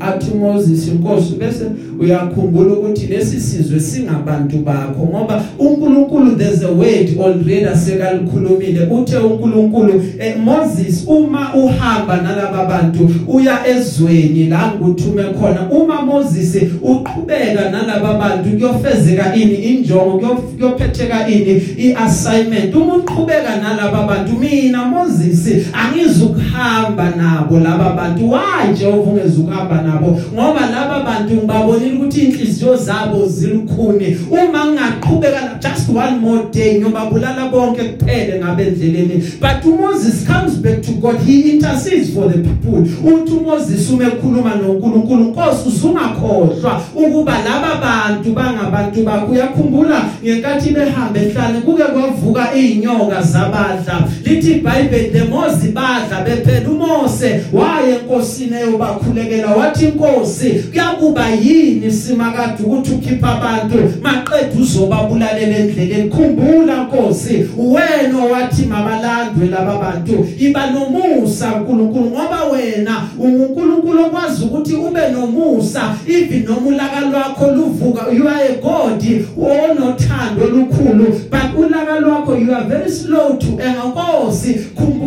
Athi 0.02 0.34
Moses 0.34 0.88
inkosi 0.88 1.34
bese 1.34 1.64
uyakhumbula 2.00 2.72
ukuthi 2.72 3.06
lesi 3.06 3.40
sizwe 3.40 3.80
singabantu 3.80 4.56
bakho 4.58 5.02
ngoba 5.02 5.44
uNkulunkulu 5.58 6.36
there's 6.36 6.62
a 6.62 6.72
word 6.72 7.08
already 7.20 7.64
asekalikhulumile 7.64 8.86
uthe 8.90 9.16
uNkulunkulu 9.16 10.04
eh, 10.18 10.36
Moses 10.44 11.04
uma 11.06 11.54
uhamba 11.54 12.16
nalabo 12.16 12.68
bantu 12.68 13.10
uya 13.28 13.66
ezweni 13.66 14.46
la 14.46 14.72
nguthume 14.80 15.22
khona. 15.22 15.68
Uma 15.70 16.02
Moses 16.02 16.56
uqhubeka 16.82 17.70
nalabo 17.70 18.18
bantu 18.18 18.50
kuyofezeka 18.50 19.34
ini 19.34 19.54
injongo 19.54 20.36
kuyophetheka 20.36 21.28
ini 21.28 21.62
iassignment. 21.78 22.74
Uma 22.74 22.94
uqhubeka 22.94 23.56
nalabo 23.56 24.06
bantu 24.06 24.32
mina 24.32 24.84
Moses 24.84 25.66
angizukuhamba 25.72 27.12
nabo 27.16 27.58
laba 27.58 27.92
bantu. 27.92 28.30
Why 28.30 28.74
Jehova 28.78 29.10
ungezukuhamba 29.10 29.82
nabo 29.82 29.91
nabo 29.92 30.20
ngoba 30.34 30.60
laba 30.70 31.00
bantu 31.04 31.34
ngibabonile 31.34 31.96
ukuthi 31.96 32.20
inhliziyo 32.20 32.76
zabo 32.76 33.26
zilukhuni. 33.26 34.16
Uma 34.30 34.66
ngingaqhubeka 34.66 35.58
just 35.60 35.88
one 35.88 36.18
more 36.20 36.42
day 36.52 36.78
ngiyobabulala 36.78 37.48
bonke 37.48 37.82
kuphele 37.84 38.38
ngabe 38.38 38.62
endleleni 38.62 39.22
but 39.40 39.64
uMoses 39.64 40.26
comes 40.26 40.56
back 40.56 40.82
to 40.82 40.92
God 40.92 41.20
he 41.20 41.52
intercedes 41.52 42.14
for 42.14 42.28
the 42.28 42.38
people. 42.38 42.82
Uthi 43.04 43.32
uMoses 43.32 43.90
uma 43.90 44.04
ekhuluma 44.04 44.54
noNkulunkulu 44.54 45.22
Nkosi 45.22 45.68
uzungakhohlwa 45.68 46.82
ukuba 46.94 47.32
laba 47.38 47.74
bantu 47.80 48.32
bangabantu 48.32 49.02
bakho. 49.02 49.32
Uyakhumbula 49.32 50.04
ngenkathi 50.24 50.70
behambe 50.70 51.20
ehlane 51.20 51.60
kuke 51.60 51.82
kwavuka 51.82 52.54
izinyoka 52.54 53.22
zabadla. 53.22 54.08
Lithi 54.24 54.52
iBhayibheli 54.52 55.10
leMosi 55.10 55.68
badla 55.68 56.20
bephela 56.24 56.70
uMose 56.70 57.40
waye 57.52 57.94
enkosini 57.94 58.56
eyobakhulekela. 58.56 59.50
Wathi 59.56 59.81
wathi 59.82 59.84
inkosi 59.84 60.50
kuyakuba 60.50 61.28
yini 61.28 61.92
simakade 61.92 62.62
ukuthi 62.62 62.92
ukhipha 62.92 63.28
abantu? 63.28 63.76
Maqedwe 64.02 64.62
uzobabulalela 64.62 65.56
endleleni. 65.58 66.10
Khumbula 66.10 66.84
nkosi 66.84 67.48
wena 67.58 68.24
wathi 68.32 68.62
mabalandwe 68.62 69.46
laba 69.46 69.78
bantu 69.78 70.26
iba 70.38 70.70
nomusa 70.70 71.54
uNkulunkulu 71.54 72.10
ngoba 72.10 72.44
wena 72.44 73.08
uNkulunkulu 73.18 74.04
okwazi 74.04 74.44
ukuthi 74.44 74.74
ube 74.74 75.00
nomusa. 75.12 75.96
Even 76.06 76.44
noma 76.44 76.68
ulaka 76.68 77.00
lwakho 77.00 77.46
luvuka 77.50 78.12
you 78.12 78.28
are 78.28 78.48
a 78.48 78.56
god 78.62 79.02
onothando 79.36 80.44
olukhulu 80.44 81.06
but 81.30 81.58
ulaka 81.58 82.00
lwakho 82.00 82.36
you 82.36 82.54
are 82.54 82.64
very 82.64 82.90
slow 82.90 83.36
to 83.38 83.46
anger. 83.46 83.82
Nkosi 83.82 84.54
khumbula 84.54 85.01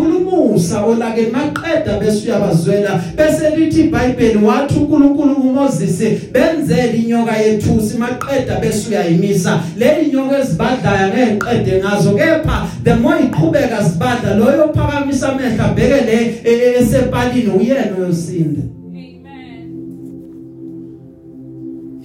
umusa 0.56 0.86
olake 0.86 1.28
maqeda 1.32 1.99
bese 1.99 2.28
uyabazwela 2.28 3.01
bese 3.18 3.56
lithi 3.56 3.82
iBhayibheli 3.82 4.45
wathi 4.45 4.80
uNkulunkulu 4.80 5.36
kuMoses 5.36 6.03
benzele 6.34 6.97
inyoka 6.97 7.38
yethusi 7.38 7.97
maqeda 7.97 8.60
bese 8.60 8.89
uyayimisa 8.89 9.64
le 9.78 10.01
inyoka 10.06 10.39
ezibadlayo 10.39 11.08
ngeqede 11.08 11.84
ngazo 11.84 12.12
kepha 12.12 12.68
the 12.84 12.95
more 12.95 13.20
iqhubeka 13.24 13.84
sibadla 13.84 14.36
loyo 14.36 14.74
phakamisa 14.74 15.34
amehla 15.34 15.68
bheke 15.68 16.06
le 16.06 16.41
esepalini 16.80 17.49
uyena 17.49 17.97
oyosinda 17.99 18.62
Amen. 18.88 19.64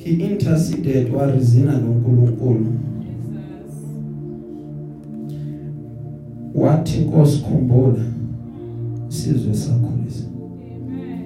he 0.05 0.11
interceded 0.11 1.15
warizina 1.15 1.73
noNkulunkulu 1.73 2.67
Jesus. 3.01 3.75
wathi 6.55 6.99
inkosi 6.99 7.39
khumbula 7.39 8.20
isizwe 9.11 9.55
sakho 9.55 9.91
lesi 10.05 10.25
Amen. 10.87 11.25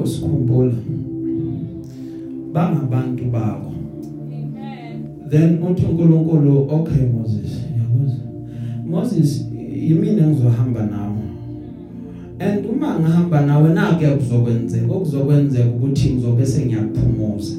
inkosi 0.00 0.20
khumbula 0.20 0.72
bangabantu 2.52 3.24
bakho. 3.24 3.72
Amen. 4.32 5.30
then 5.30 5.62
uthi 5.62 5.86
uNkulunkulu 5.86 6.66
okay 6.70 7.06
Moses 7.06 7.50
yakuzwa 7.78 8.26
Moses 8.86 9.46
yimina 9.74 10.22
engizohamba 10.22 10.86
nawe. 10.86 11.20
And 12.40 12.66
uma 12.66 12.98
ngihamba 12.98 13.46
nawe 13.46 13.74
naku 13.74 14.04
yakuzokwenzeka 14.04 14.92
okuzokwenzeka 14.92 15.68
ukuthi 15.68 16.10
ngizobe 16.10 16.46
sengiyakuphumuza. 16.46 17.54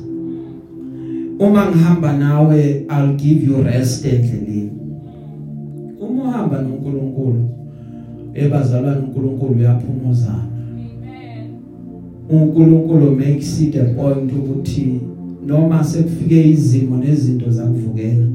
Uma 1.39 1.65
ngihamba 1.65 2.17
nawe 2.17 2.85
I'll 2.89 3.13
give 3.15 3.45
you 3.45 3.63
rest 3.63 4.05
endleleni. 4.05 4.71
uma 4.75 4.80
uhamba 6.31 6.61
noNkulunkulu 6.61 7.49
ebazalwana 8.33 8.99
uNkulunkulu 8.99 9.53
uyaphumuzana. 9.55 10.47
Amen. 10.71 11.49
uNkulunkulu 12.29 13.15
makes 13.15 13.61
it 13.61 13.75
a 13.75 13.83
point 13.83 14.33
ukuthi 14.33 14.99
noma 15.45 15.83
sekufike 15.83 16.49
izimo 16.49 16.97
nezinto 16.97 17.51
zakuvukela 17.51 18.25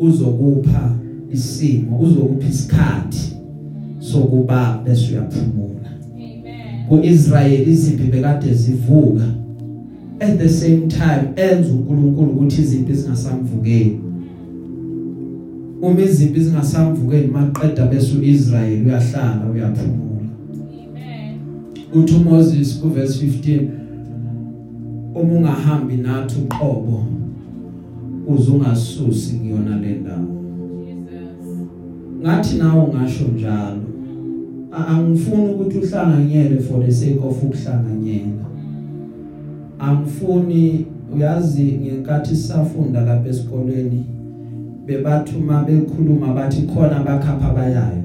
uzokupha 0.00 0.94
isimo 1.32 1.98
uzokupha 1.98 2.48
isikhathi 2.48 3.36
sokuba 3.98 4.82
bese 4.84 5.12
uyaphumula. 5.12 5.90
Amen. 6.14 6.86
kuIsrael 6.88 7.68
izimpi 7.68 8.02
bekade 8.02 8.54
zivuka. 8.54 9.24
At 10.20 10.38
the 10.38 10.48
same 10.48 10.86
time 10.88 11.24
enza 11.36 11.72
uNkulunkulu 11.72 12.30
ukuthi 12.30 12.60
izimpi 12.60 12.94
zingasamvukeli. 12.94 14.09
Uma 15.82 16.00
izimpi 16.02 16.40
zingasamvukeli 16.40 17.26
maqeda 17.26 17.86
bese 17.86 18.16
uIsrael 18.18 18.86
uyahlala 18.86 19.50
uyaphumula 19.54 20.20
Amen. 20.90 21.38
uthi 21.94 22.14
uMoses 22.14 22.78
kuverse 22.80 23.26
15 23.26 23.68
uma 25.14 25.34
ungahambi 25.34 25.96
nathi 25.96 26.36
uqobo 26.40 27.04
uzungasusi 28.28 29.34
kuyona 29.34 29.76
le 29.80 29.94
ndawo 29.94 30.26
Jesus. 30.86 31.68
ngathi 32.22 32.56
nawe 32.58 32.84
ungasho 32.84 33.24
njalo 33.36 33.80
A- 34.72 34.86
angifuni 34.86 35.48
ukuthi 35.52 35.78
uhlanganyele 35.78 36.58
for 36.60 36.84
the 36.86 36.92
sake 36.92 37.18
of 37.28 37.42
ukuhlanganyela 37.44 38.44
angifuni 39.78 40.86
uyazi 41.14 41.62
ngenkathi 41.82 42.36
sisafunda 42.36 43.00
lapha 43.00 43.28
esikolweni 43.28 44.04
bebathi 44.90 45.36
uma 45.36 45.62
bekhuluma 45.62 46.34
bathi 46.34 46.62
khona 46.62 46.96
abakhapha 46.96 47.48
abayayo 47.48 48.02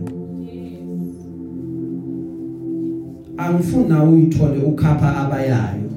angifuni 3.37 3.89
nawe 3.89 4.09
uyithole 4.09 4.59
ukhapha 4.59 5.17
abayayo 5.17 5.89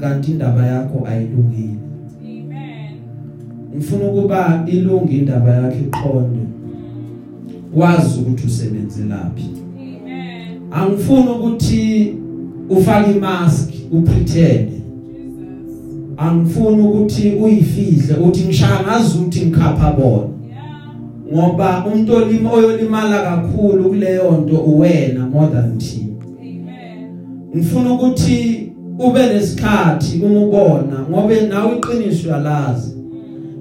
kanti 0.00 0.30
indaba 0.30 0.66
yakho 0.66 1.06
ayilungile 1.06 1.78
Amen. 2.22 2.96
ngifuna 3.76 4.04
ukuba 4.04 4.64
ilunge 4.66 5.16
indaba 5.16 5.50
yakhe 5.50 5.80
iqonde 5.84 6.40
wazi 7.76 8.20
ukuthi 8.20 8.46
usebenzelaphi 8.46 9.50
Amen. 9.76 10.60
angifuni 10.70 11.28
ukuthi 11.28 12.14
ufake 12.70 13.10
imask 13.10 13.70
upretend 13.92 14.68
Jesus. 14.68 14.73
Angifuni 16.16 16.82
ukuthi 16.82 17.30
uyifihle 17.30 18.14
uthi 18.28 18.44
ngishaya 18.44 18.82
ngazi 18.82 19.18
ukuthi 19.18 19.46
ngikhapha 19.46 19.92
bona 19.92 20.28
ngoba 21.32 21.84
umuntu 21.86 22.16
olima 22.16 22.52
oyolimala 22.52 23.22
kakhulu 23.22 23.84
kuleyo 23.84 24.44
nto 24.44 24.56
uwena 24.56 25.26
more 25.26 25.46
than 25.52 25.78
thina 25.78 26.14
Amen. 26.40 27.56
ngifuna 27.56 27.92
ukuthi 27.92 28.72
ube 28.98 29.26
nesikhathi 29.26 30.20
uma 30.24 30.40
ubona 30.40 31.06
ngoba 31.10 31.40
nawe 31.48 31.76
iqiniso 31.76 32.28
yalazi 32.28 32.96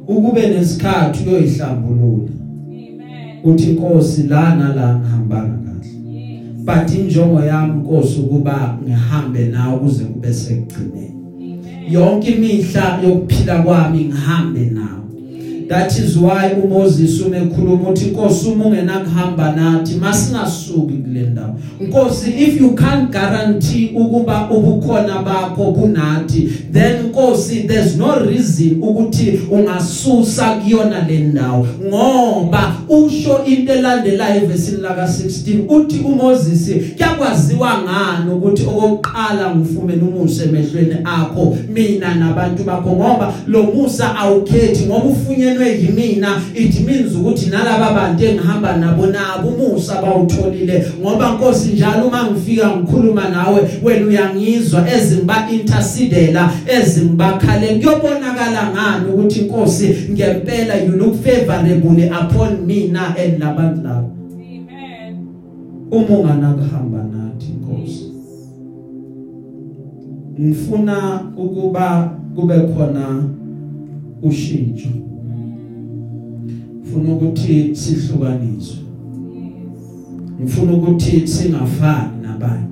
ukube 0.07 0.47
nesikhathi 0.47 1.29
uyoyihlambulula 1.29 2.29
Amen. 2.67 3.39
uthi 3.43 3.69
inkosi 3.69 4.23
la 4.23 4.55
ngihambanga 4.55 5.57
kahle 5.65 5.73
Yes. 6.09 6.65
but 6.65 6.99
injongo 6.99 7.39
yami 7.41 7.73
inkosi 7.73 8.19
ukuba 8.19 8.77
ngihambe 8.83 9.45
nawe 9.45 9.79
kuze 9.79 10.03
kube 10.03 10.33
sekugcineni. 10.33 11.12
Yonke 11.89 12.31
imihla 12.31 12.99
yokuphila 13.03 13.63
kwami 13.63 14.05
ngihambe 14.05 14.59
nawe. 14.59 15.02
That 15.67 15.99
is 15.99 16.17
why 16.17 16.53
uMoses 16.63 17.21
umekhuluma 17.21 17.89
uthi 17.89 18.05
inkosi 18.05 18.47
uma 18.47 18.65
ungena 18.65 18.99
kuhamba 18.99 19.51
nathi 19.55 19.95
masingasuki 19.95 20.93
kule 20.93 21.21
ndawo. 21.21 21.55
Inkosi 21.81 22.29
if 22.29 22.61
you 22.61 22.75
can't 22.75 23.11
guarantee 23.11 23.91
ukuba 23.95 24.49
ubukhona 24.49 25.21
bakho 25.21 25.71
kunathi 25.71 26.49
then 26.71 27.05
inkosi 27.05 27.67
there's 27.67 27.95
no 27.97 28.19
reason 28.19 28.81
ukuthi 28.81 29.39
ungasusa 29.51 30.55
kuyona 30.55 31.07
le 31.07 31.19
ndawo. 31.19 31.67
Ngoba 31.85 32.75
usho 32.89 33.45
into 33.45 33.73
elandelayo 33.73 34.43
evesini 34.43 34.81
laka 34.81 35.03
16 35.03 35.59
uthi 35.69 35.99
uMoses 35.99 36.69
kyakwaziwa 36.97 37.77
ngani 37.83 38.31
ukuthi 38.35 38.63
okokuqala 38.63 39.55
ngifumene 39.55 40.01
umusa 40.01 40.43
emehlweni 40.43 40.95
akho 41.03 41.57
mina 41.73 42.15
nabantu 42.15 42.63
bakho? 42.63 42.89
Ngoba 42.89 43.33
lo 43.47 43.63
musa 43.63 44.15
awukhethi 44.15 44.85
ngoba 44.85 45.05
ufunyenwe 45.53 45.81
yimina. 45.81 46.41
It 46.55 46.79
means 46.85 47.15
ukuthi 47.15 47.49
nalabo 47.49 47.95
bantu 47.95 48.25
engihamba 48.25 48.77
nabo 48.77 49.05
nabo 49.05 49.49
umusa 49.49 50.01
bawutholile. 50.01 50.85
Ngoba 51.01 51.33
Nkosi 51.33 51.73
njalo 51.73 52.07
uma 52.07 52.31
ngifika 52.31 52.77
ngikhuluma 52.77 53.29
nawe 53.29 53.61
wena 53.83 54.07
uyangizwa 54.07 54.87
ezingiba 54.91 55.47
intercedela 55.51 56.51
ezingibakhale 56.67 57.67
kuyobonakala 57.67 58.71
ngani 58.71 59.09
ukuthi 59.13 59.41
Nkosi 59.41 59.95
ngempela 60.11 60.75
you 60.85 60.91
look 60.91 61.15
favorable 61.23 62.11
upon 62.11 62.65
mina 62.65 63.15
and 63.17 63.39
labantu 63.39 63.81
labo? 63.83 64.11
Amen. 64.33 65.27
uma 65.91 66.17
unganakuhamba 66.19 66.97
nathi 66.97 67.47
Nkosi. 67.61 68.11
Ngifuna 70.39 71.21
ukuba 71.37 72.11
kube 72.35 72.59
khona 72.59 73.23
ushintsho. 74.23 75.12
Ngifuna 76.93 77.13
ukuthi 77.13 77.75
sihlukaniswe. 77.75 78.77
Ngifuna 80.41 80.73
ukuthi 80.73 81.27
singafani 81.27 82.21
nabanye. 82.21 82.67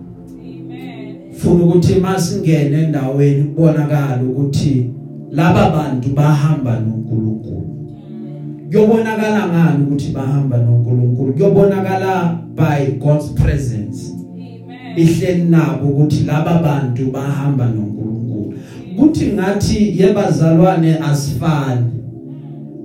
Ngifuna 1.29 1.63
ukuthi 1.63 1.95
masingene 1.95 2.83
endaweni 2.83 3.43
kubonakala 3.43 4.23
ukuthi 4.23 4.89
laba 5.31 5.69
bantu 5.69 6.09
bahamba 6.09 6.79
noNkulunkulu. 6.79 7.67
Kuyobonakala 8.71 9.47
ngani 9.47 9.83
ukuthi 9.85 10.11
bahamba 10.11 10.57
noNkulunkulu? 10.57 11.33
Kuyobonakala 11.33 12.37
by 12.55 12.91
God's 12.99 13.29
presence. 13.33 14.13
Ihleli 14.95 15.43
nabo 15.43 15.87
ukuthi 15.87 16.23
laba 16.23 16.61
bantu 16.61 17.11
bahamba 17.11 17.65
noNkulunkulu. 17.65 18.53
Kuthi 18.97 19.25
ngathi 19.25 20.01
yebazalwane 20.01 20.99
asifani. 20.99 22.00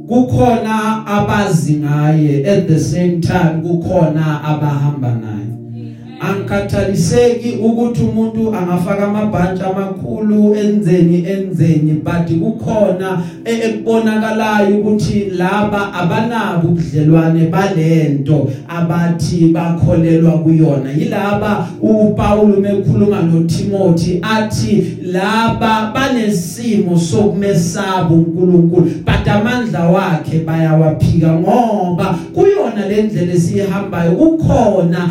Kukhona 0.08 1.06
abazi 1.06 1.74
ngaye. 1.74 2.46
At 2.46 2.68
the 2.68 2.78
same 2.78 3.20
time 3.20 3.62
kukhona 3.62 4.44
abahamba 4.44 5.14
naye. 5.14 5.65
Angikhathaliseki 6.20 7.58
ukuthi 7.62 8.02
umuntu 8.02 8.54
angafaka 8.54 9.04
amabhantshi 9.04 9.62
amakhulu 9.62 10.54
enzeni 10.54 11.26
enzeni 11.28 11.92
but 12.04 12.28
kukhona 12.40 13.22
e- 13.44 13.60
ekubonakalayo 13.66 14.76
ukuthi 14.76 15.24
laba 15.36 15.92
abanabo 15.92 16.68
ubudlelwane 16.68 17.46
balento 17.50 18.50
abathi 18.68 19.48
bakholelwa 19.52 20.32
kuyona. 20.32 20.90
Yilaba 20.98 21.68
uPaul 21.82 22.54
umekhuluma 22.54 23.22
noTimothy 23.22 24.20
athi 24.22 24.96
laba 25.02 25.92
banesimo 25.94 26.98
sokumesaba 26.98 28.14
uNkulunkulu 28.14 28.90
but 29.04 29.28
amandla 29.28 29.88
wakhe 29.88 30.38
bayawaphika 30.38 31.32
ngoba 31.32 32.18
kuyona 32.34 32.88
lendlela 32.88 33.32
esihambayo 33.32 34.10
kukhona 34.12 35.10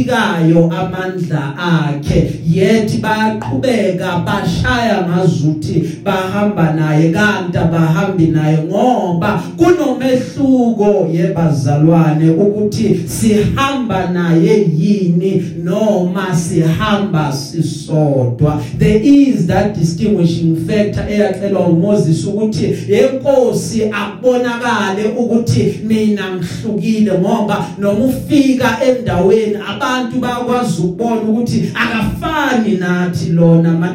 abawaphikayo 0.00 0.70
amandla 0.70 1.54
akhe 1.56 2.40
yet 2.46 3.00
bayaqhubeka 3.00 4.24
bashaya 4.24 5.06
ngazuthi 5.08 6.00
bahamba 6.04 6.72
naye 6.72 7.12
kanti 7.12 7.58
abahambi 7.58 8.26
naye 8.26 8.58
ngoba 8.58 9.42
kunomehluko 9.56 11.08
yebazalwane 11.12 12.30
ukuthi 12.30 13.00
sihamba 13.08 14.10
naye 14.10 14.66
yini 14.76 15.42
noma 15.62 16.34
sihamba 16.34 17.32
sisodwa. 17.32 18.60
There 18.78 19.00
is 19.02 19.46
that 19.46 19.74
distinguishing 19.74 20.56
factor 20.66 21.04
eyaxelwa 21.08 21.68
uMoses 21.68 22.24
ukuthi 22.24 22.76
yenkosi 22.88 23.90
akubonakale 23.92 25.04
ukuthi 25.18 25.80
mina 25.84 26.36
ngihlukile 26.36 27.12
ngoba 27.18 27.66
noma 27.78 28.04
ufika 28.04 28.78
endaweni 28.84 29.56
abantu 29.90 30.20
bakwazi 30.20 30.82
ukubona 30.82 31.22
ukuthi 31.22 31.72
akafani 31.74 32.76
nathi 32.76 33.32
lona 33.32 33.94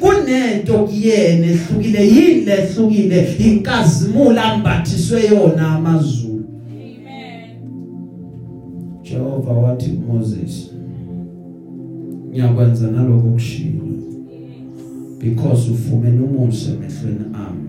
kunento 0.00 0.78
kuyena 0.78 1.46
ehlukile 1.46 2.08
yini 2.08 2.44
lehlukile 2.44 3.34
inkazimulo 3.38 4.40
ambathiswe 4.40 5.26
yona 5.26 5.68
amazulu. 5.68 6.44
Amen. 6.70 7.50
Jehova 9.02 9.52
wathi 9.52 9.90
kuMoses 9.90 10.70
ngiyakwenza 12.30 12.90
naloko 12.90 13.28
kushilo 13.28 13.84
because 15.18 15.70
ufumene 15.70 16.20
umusa 16.22 16.70
emehlweni 16.72 17.24
ami. 17.34 17.68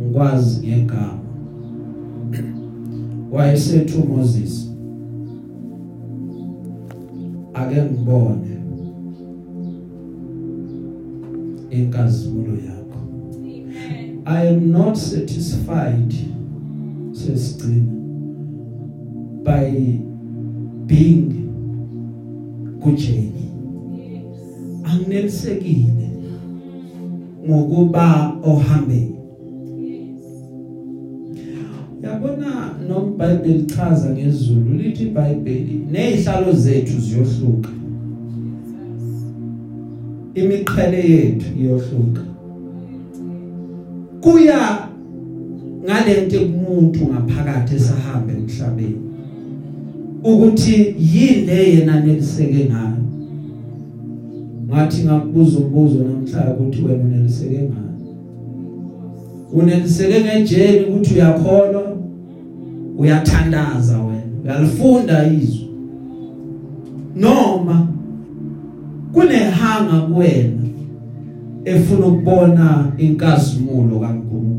Ngikwazi 0.00 0.66
ngegama. 0.66 1.18
Wayesethu 3.30 4.08
Moses 4.08 4.75
ake 7.56 7.82
ngibone 7.82 8.56
inkazimulo 11.70 12.52
yakho 12.52 12.98
Amen. 13.44 14.22
I 14.26 14.48
am 14.48 14.70
not 14.72 14.96
satisfied 14.96 16.14
sesigcina 17.12 17.92
by 19.44 19.70
being 20.86 21.48
kujeni 22.80 23.32
Yes. 23.96 24.24
anginelisekile 24.84 26.10
ngokuba 27.48 28.36
ohambeni 28.42 29.15
iBhayibheli 33.26 33.58
lichaza 33.58 34.10
ngezulu 34.10 34.74
lithi 34.74 35.02
iBhayibheli 35.02 35.86
nezihlalo 35.92 36.52
zethu 36.52 37.00
ziyohluka. 37.00 37.70
Imiqhele 40.34 41.10
yethu 41.10 41.46
iyohluka. 41.60 42.22
Kuya 44.20 44.88
ngalento 45.84 46.38
kumuntu 46.38 47.00
ngaphakathi 47.06 47.74
esahamba 47.76 48.32
emhlabeni 48.32 49.00
ukuthi 50.24 50.94
yini 50.98 51.46
le 51.46 51.70
yena 51.72 52.00
neliseke 52.00 52.64
ngayo. 52.64 53.02
Ngathi 54.68 55.04
ngakubuza 55.04 55.58
umbuzo 55.58 55.98
namhlanje 55.98 56.50
ukuthi 56.52 56.82
wena 56.82 57.04
uneliseke 57.04 57.58
ngayo 57.58 57.86
uneliseke 59.52 60.20
ngejeni 60.20 60.84
ukuthi 60.84 61.14
uyakholwa? 61.14 61.85
Uyathandaza 62.98 63.98
wena. 63.98 64.22
Uyalifunda 64.44 65.26
izwi. 65.26 65.70
Noma 67.16 67.86
kunehanga 69.12 70.00
kuwena 70.00 70.62
efuna 71.64 72.06
ukubona 72.06 72.92
inkazimulo 72.98 74.00
kaNkulunkulu 74.00 74.56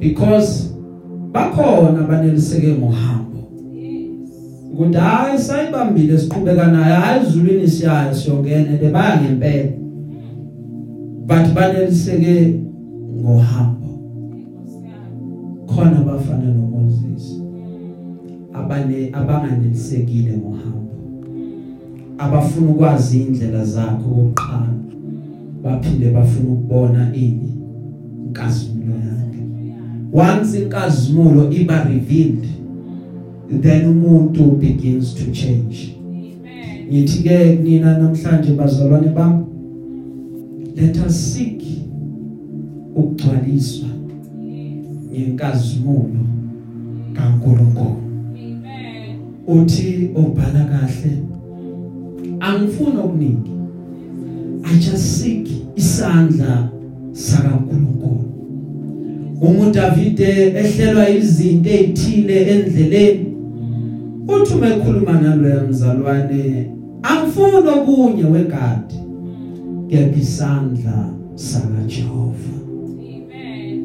because 0.00 0.70
bakhona 1.32 2.02
baneliseke 2.02 2.74
ngohambo. 2.74 3.38
Ukuthi 4.72 4.98
hayi 4.98 5.38
sayibambile 5.38 6.18
siqhubeka 6.18 6.66
naye. 6.66 6.94
Hayi 6.94 7.26
izulwini 7.26 7.68
siyayo 7.68 8.14
siyongena 8.14 8.72
le 8.82 8.90
baya 8.90 9.20
ngempela. 9.20 9.70
But 11.26 11.54
baneliseke 11.54 12.54
ngohambo. 13.20 13.79
Kukhona 15.80 15.98
abafana 15.98 16.54
noMoses 16.54 17.40
abane 18.52 19.10
abanganelisekile 19.12 20.32
ngohambo 20.36 20.92
abafuna 22.18 22.70
ukwazi 22.70 23.20
indlela 23.22 23.64
zakho 23.64 24.10
oqala 24.20 24.74
baphinde 25.64 26.10
bafuna 26.10 26.52
ukubona 26.52 27.14
ini 27.14 27.52
inkazimulo 28.26 28.94
yakhe 28.94 29.42
once 30.12 30.62
inkazimulo 30.62 31.52
iba 31.52 31.84
revealed 31.84 32.46
then 33.60 33.86
umuntu 33.88 34.42
begins 34.44 35.14
to 35.14 35.32
change 35.32 35.96
Amen. 35.96 36.88
ngithi 36.88 37.22
ke 37.22 37.54
nina 37.62 37.98
namhlanje 37.98 38.52
bazalwane 38.52 39.08
bami 39.08 39.44
let 40.76 40.96
us 41.06 41.34
seek 41.34 41.62
ukugcwaliswa 42.94 43.80
Yes. 43.80 43.89
Ngenkazimulo 45.20 46.20
kaNkulunkulu. 47.12 47.96
Amen. 48.34 49.18
uthi 49.46 50.10
obhala 50.14 50.64
kahle 50.64 51.12
angifuni 52.40 52.96
okuningi. 52.96 53.50
I 54.64 54.78
just 54.78 55.20
seek 55.20 55.48
isandla 55.76 56.68
sakaNkulunkulu. 57.12 58.24
Umuntu 59.40 59.72
Davide 59.72 60.52
ehlelwa 60.52 61.08
izinto 61.10 61.70
ezithile 61.70 62.42
endleleni. 62.42 63.26
Uthi 64.28 64.54
uma 64.54 64.66
ekhuluma 64.66 65.20
naloya 65.20 65.62
mzalwane 65.62 66.70
angifuni 67.02 67.68
okunye 67.68 68.24
wegadi 68.24 68.94
kepha 69.88 70.20
isandla 70.20 71.10
sakaJehova. 71.34 72.59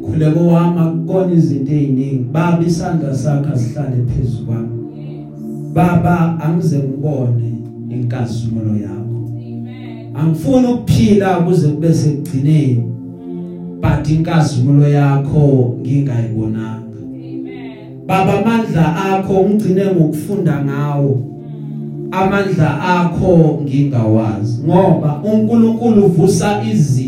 Amen. 0.05 0.15
khuleko 0.19 0.47
wami 0.47 0.79
akukona 0.79 1.33
izinto 1.33 1.71
eziningi. 1.71 2.25
Baba 2.31 2.63
isandla 2.67 3.15
sakhe 3.15 3.49
asihlale 3.53 4.05
phezulu 4.05 4.45
kwami. 4.45 4.69
Baba 5.73 6.39
angize 6.39 6.77
ngibone 6.77 7.53
inkazimulo 7.89 8.75
yakho. 8.75 9.29
Angifuni 10.13 10.67
ukuphila 10.67 11.35
kuze 11.35 11.67
kube 11.67 11.93
sekugcineni 11.93 12.83
but 13.81 14.09
inkazimulo 14.09 14.87
yakho 14.87 15.75
ngingayibonanga. 15.81 16.99
Baba 18.07 18.39
amandla 18.39 18.95
akho 19.05 19.33
ungcine 19.33 19.85
ngokufunda 19.85 20.65
ngawo. 20.65 21.21
Amandla 22.11 22.81
akho 22.81 23.59
ngingawazi 23.63 24.63
ngoba 24.63 25.21
uNkulunkulu 25.23 26.05
uvusa 26.05 26.63
izimo 26.73 27.04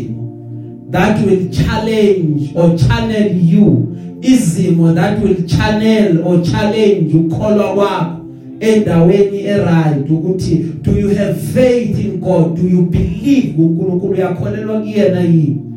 that 0.90 1.20
will 1.24 1.48
challenge 1.50 2.52
or 2.54 2.76
channel 2.76 3.32
you. 3.32 3.94
Izimo 4.20 4.94
that 4.94 5.20
will 5.20 5.46
channel 5.46 6.26
or 6.26 6.42
challenge 6.44 7.14
ukholwa 7.14 7.74
kwakho 7.74 8.18
endaweni 8.60 9.40
eright 9.44 10.10
ukuthi 10.10 10.82
do 10.82 10.92
you 10.92 11.08
have 11.08 11.40
faith 11.52 11.98
in 11.98 12.20
God? 12.20 12.56
Do 12.56 12.68
you 12.68 12.82
believe 12.82 13.54
uNkulunkulu? 13.58 14.12
Uyakholelwa 14.12 14.80
kuyena 14.80 15.20
yini? 15.20 15.67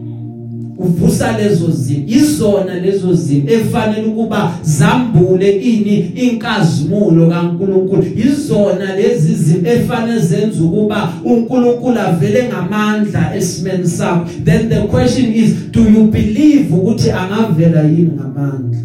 Uvusa 0.84 1.38
lezo 1.38 1.72
zimo 1.72 2.04
izona 2.08 2.76
lezo 2.76 3.14
zimo 3.14 3.50
efanele 3.50 4.08
ukuba 4.08 4.54
zambule 4.64 5.52
ini 5.52 5.96
inkazimulo 6.16 7.30
kaNkuluNkulu. 7.30 8.04
Izona 8.16 8.96
lezi 8.96 9.36
zimo 9.36 9.68
efanele 9.68 10.20
zenze 10.20 10.64
ukuba 10.64 11.14
uNkulunkulu 11.26 12.00
avele 12.00 12.48
ngamandla 12.48 13.36
esimeni 13.36 13.88
sakho. 13.88 14.26
Then 14.46 14.70
the 14.70 14.88
question 14.88 15.34
is 15.34 15.54
do 15.72 15.82
you 15.82 16.08
believe 16.08 16.76
ukuthi 16.76 17.12
angavela 17.12 17.82
yini 17.82 18.12
ngamandla? 18.16 18.80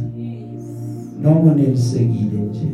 Noma 1.22 1.52
unelisekile 1.52 2.40
nje? 2.50 2.68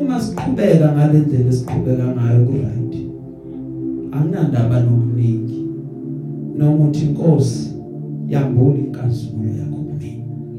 Uma 0.00 0.20
siqhubeka 0.20 0.92
ngalendlela 0.92 1.48
esiqhubeka 1.48 2.04
ngayo 2.04 2.46
ku 2.46 2.52
right 2.52 2.78
anginandaba 4.12 4.80
nokuningi 4.80 5.47
noma 6.58 6.84
uthi 6.84 7.04
inkosi 7.04 7.68
yambula 8.28 8.78
inkazimulo 8.78 9.48
yakho 9.58 9.78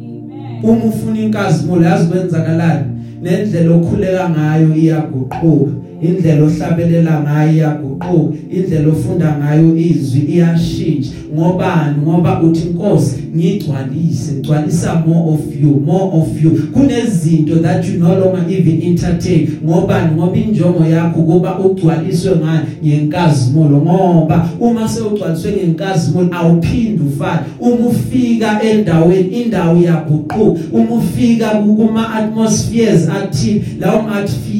Amen. 0.01 0.63
uma 0.63 0.85
ufuna 0.85 1.19
inkazimulo 1.19 1.83
yazi 1.83 2.07
kwenzakalani? 2.07 2.85
Nendlela 3.21 3.75
okhuleka 3.75 4.29
ngayo 4.29 4.75
iyaguquka 4.75 5.71
indlela 6.01 6.43
ohlabelela 6.43 7.21
ngayo 7.21 7.53
iyaguquka 7.53 8.07
indlela 8.49 8.89
ofunda 8.89 9.37
ngayo 9.39 9.75
izwi 9.75 10.19
iyashintsha. 10.19 11.11
Ngobani? 11.33 12.01
Ngoba 12.01 12.41
uthi 12.41 12.67
inkosi 12.69 13.23
ngigcwalise 13.35 14.31
gcwalisa 14.41 15.03
more 15.05 15.33
of 15.33 15.61
you 15.61 15.79
more 15.85 16.21
of 16.21 16.43
you. 16.43 16.51
Kunezinto 16.73 17.61
that 17.61 17.85
you 17.85 17.99
no 17.99 18.15
longer 18.19 18.45
even 18.49 18.81
entertain. 18.81 19.59
Ngobani 19.63 20.15
ngoba 20.15 20.37
injongo 20.37 20.85
yakho 20.85 21.21
kuba 21.21 21.59
ugcwaliswe 21.59 22.35
ngayo 22.35 22.61
ngenkazimulo 22.85 23.77
ngoba 23.81 24.49
uma 24.59 24.89
sewugcwaliswe 24.89 25.51
ngenkazimulo 25.51 26.29
awuphindi 26.31 27.03
ufane 27.03 27.39
uma 27.59 27.87
ufika 27.87 28.63
endaweni 28.63 29.27
indawo 29.41 29.77
iyaguquka 29.77 30.35
uma 30.71 30.95
ufika 30.95 31.49
kuma 31.49 32.13
atmospheres 32.13 33.09
athi 33.09 33.63
lawo 33.79 34.03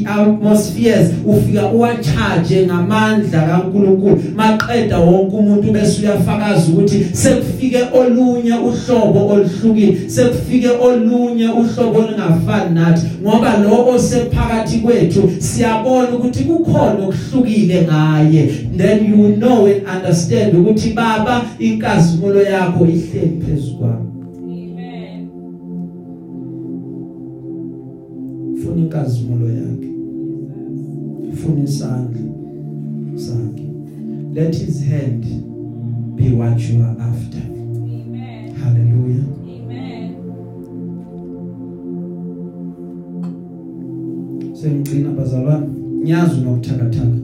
atmospheres 0.06 1.10
ufika 1.26 1.68
uwacharge 1.68 2.66
ngamandla 2.66 3.42
kaNkuluNkulu. 3.42 4.22
Maqeda 4.36 5.00
wonke 5.00 5.36
umuntu 5.36 5.72
bese 5.72 6.02
uyafakaza 6.02 6.72
ukuthi 6.72 7.06
sekufike 7.12 7.78
olunye 7.94 8.54
uhlobo 8.60 9.28
oluhlukile 9.28 10.10
sekufike 10.10 10.70
olunye 10.70 11.48
uhlobo 11.48 12.00
olungafani 12.00 12.76
nathi 12.76 13.08
ngoba 13.22 13.58
lo 13.58 13.88
osephakathi 13.88 14.78
kwethu 14.78 15.30
siyabona 15.40 16.10
ukuthi 16.10 16.44
kukhona 16.44 17.08
okuhlukile 17.08 17.82
ngaye. 17.82 18.48
Then 18.78 19.06
you 19.06 19.36
know 19.36 19.66
and 19.66 19.88
understand 19.88 20.56
ukuthi 20.56 20.94
baba 20.94 21.46
inkazimulo 21.60 22.42
yakho 22.42 22.86
ihleli 22.86 23.42
phezulu 23.46 23.78
kwami. 23.78 24.10
Amen. 24.44 25.30
ufuna 28.54 28.82
inkazimulo 28.82 29.48
yakhe. 29.50 29.90
Ufuna 31.34 31.64
isandla 31.64 32.22
sakhe. 33.16 33.66
Let 34.34 34.56
his 34.56 34.84
hand 34.84 35.24
be 36.16 36.30
what 36.32 36.60
you 36.60 36.84
are 36.84 36.96
after. 37.00 37.49
Amen. 38.70 38.88
hallelujah 38.88 39.24
Amen. 39.46 40.16
sengigcina 44.54 45.10
bazalwane 45.10 45.68
nyazi 46.04 46.42
nokuthakathaka 46.42 47.18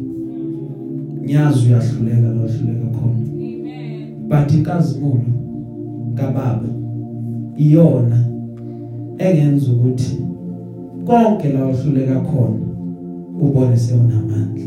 nyazi 1.25 1.67
uyahluleka 1.67 2.27
lohluleka 2.27 2.87
khona 2.97 3.25
Amen. 3.31 4.29
but 4.29 4.53
inkazimulo 4.53 5.21
kababa 6.15 6.69
iyona 7.57 8.25
engenza 9.17 9.71
ukuthi 9.71 10.17
konke 11.05 11.49
la 11.49 11.65
uhluleka 11.65 12.19
khona 12.19 12.65
ubone 13.41 13.77
sewonamandla 13.77 14.65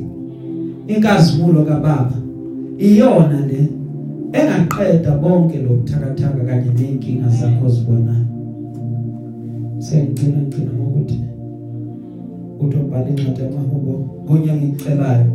inkazimulo 0.87 1.65
kababa 1.65 2.13
iyona 2.79 3.47
le 3.47 3.69
engaqeda 4.33 5.17
bonke 5.23 5.59
lokuthakathaka 5.59 6.45
kanye 6.45 6.71
nenkinga 6.79 7.29
zakho 7.29 7.69
zibonayo 7.69 8.27
sengigcina 9.79 10.39
ngicina 10.43 10.73
ngokuthi 10.73 11.19
utobhala 12.61 13.09
incwadi 13.09 13.43
yamahubo 13.43 13.93
kunya 14.27 14.55
ngicelayo 14.57 15.27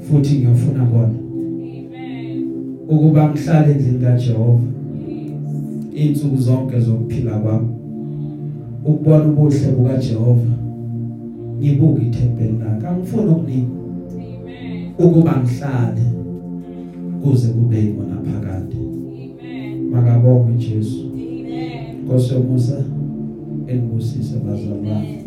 futhi 0.00 0.34
ngiyofuna 0.36 0.84
kona 0.84 1.14
Amen. 1.14 2.44
ukuba 2.88 3.30
ngihlale 3.30 3.72
endlini 3.72 3.98
kaJehova 3.98 4.62
Yes. 5.08 6.08
insuku 6.10 6.36
zonke 6.36 6.80
zokuphila 6.80 7.38
kwami 7.38 7.68
ukubona 8.84 9.24
ubuhle 9.24 9.68
bukaJehova 9.76 10.50
ngibuka 11.58 12.02
ithempeli 12.02 12.58
lakhe 12.58 12.86
angifuni 12.86 13.30
okuningi 13.30 13.70
Amen. 14.14 14.90
ukuba 14.98 15.32
ngihlale 15.42 16.02
kuze 17.22 17.48
kube 17.48 17.78
yibona 17.78 18.16
phakade 18.16 18.76
Amen. 18.76 19.90
makabonge 19.90 20.52
Jesu 20.66 21.00
Amen. 21.12 22.04
Nkosi 22.04 22.34
yomusa 22.34 22.84
enibusise 23.66 24.36
bazalwane 24.38 24.90
Amen. 24.90 25.19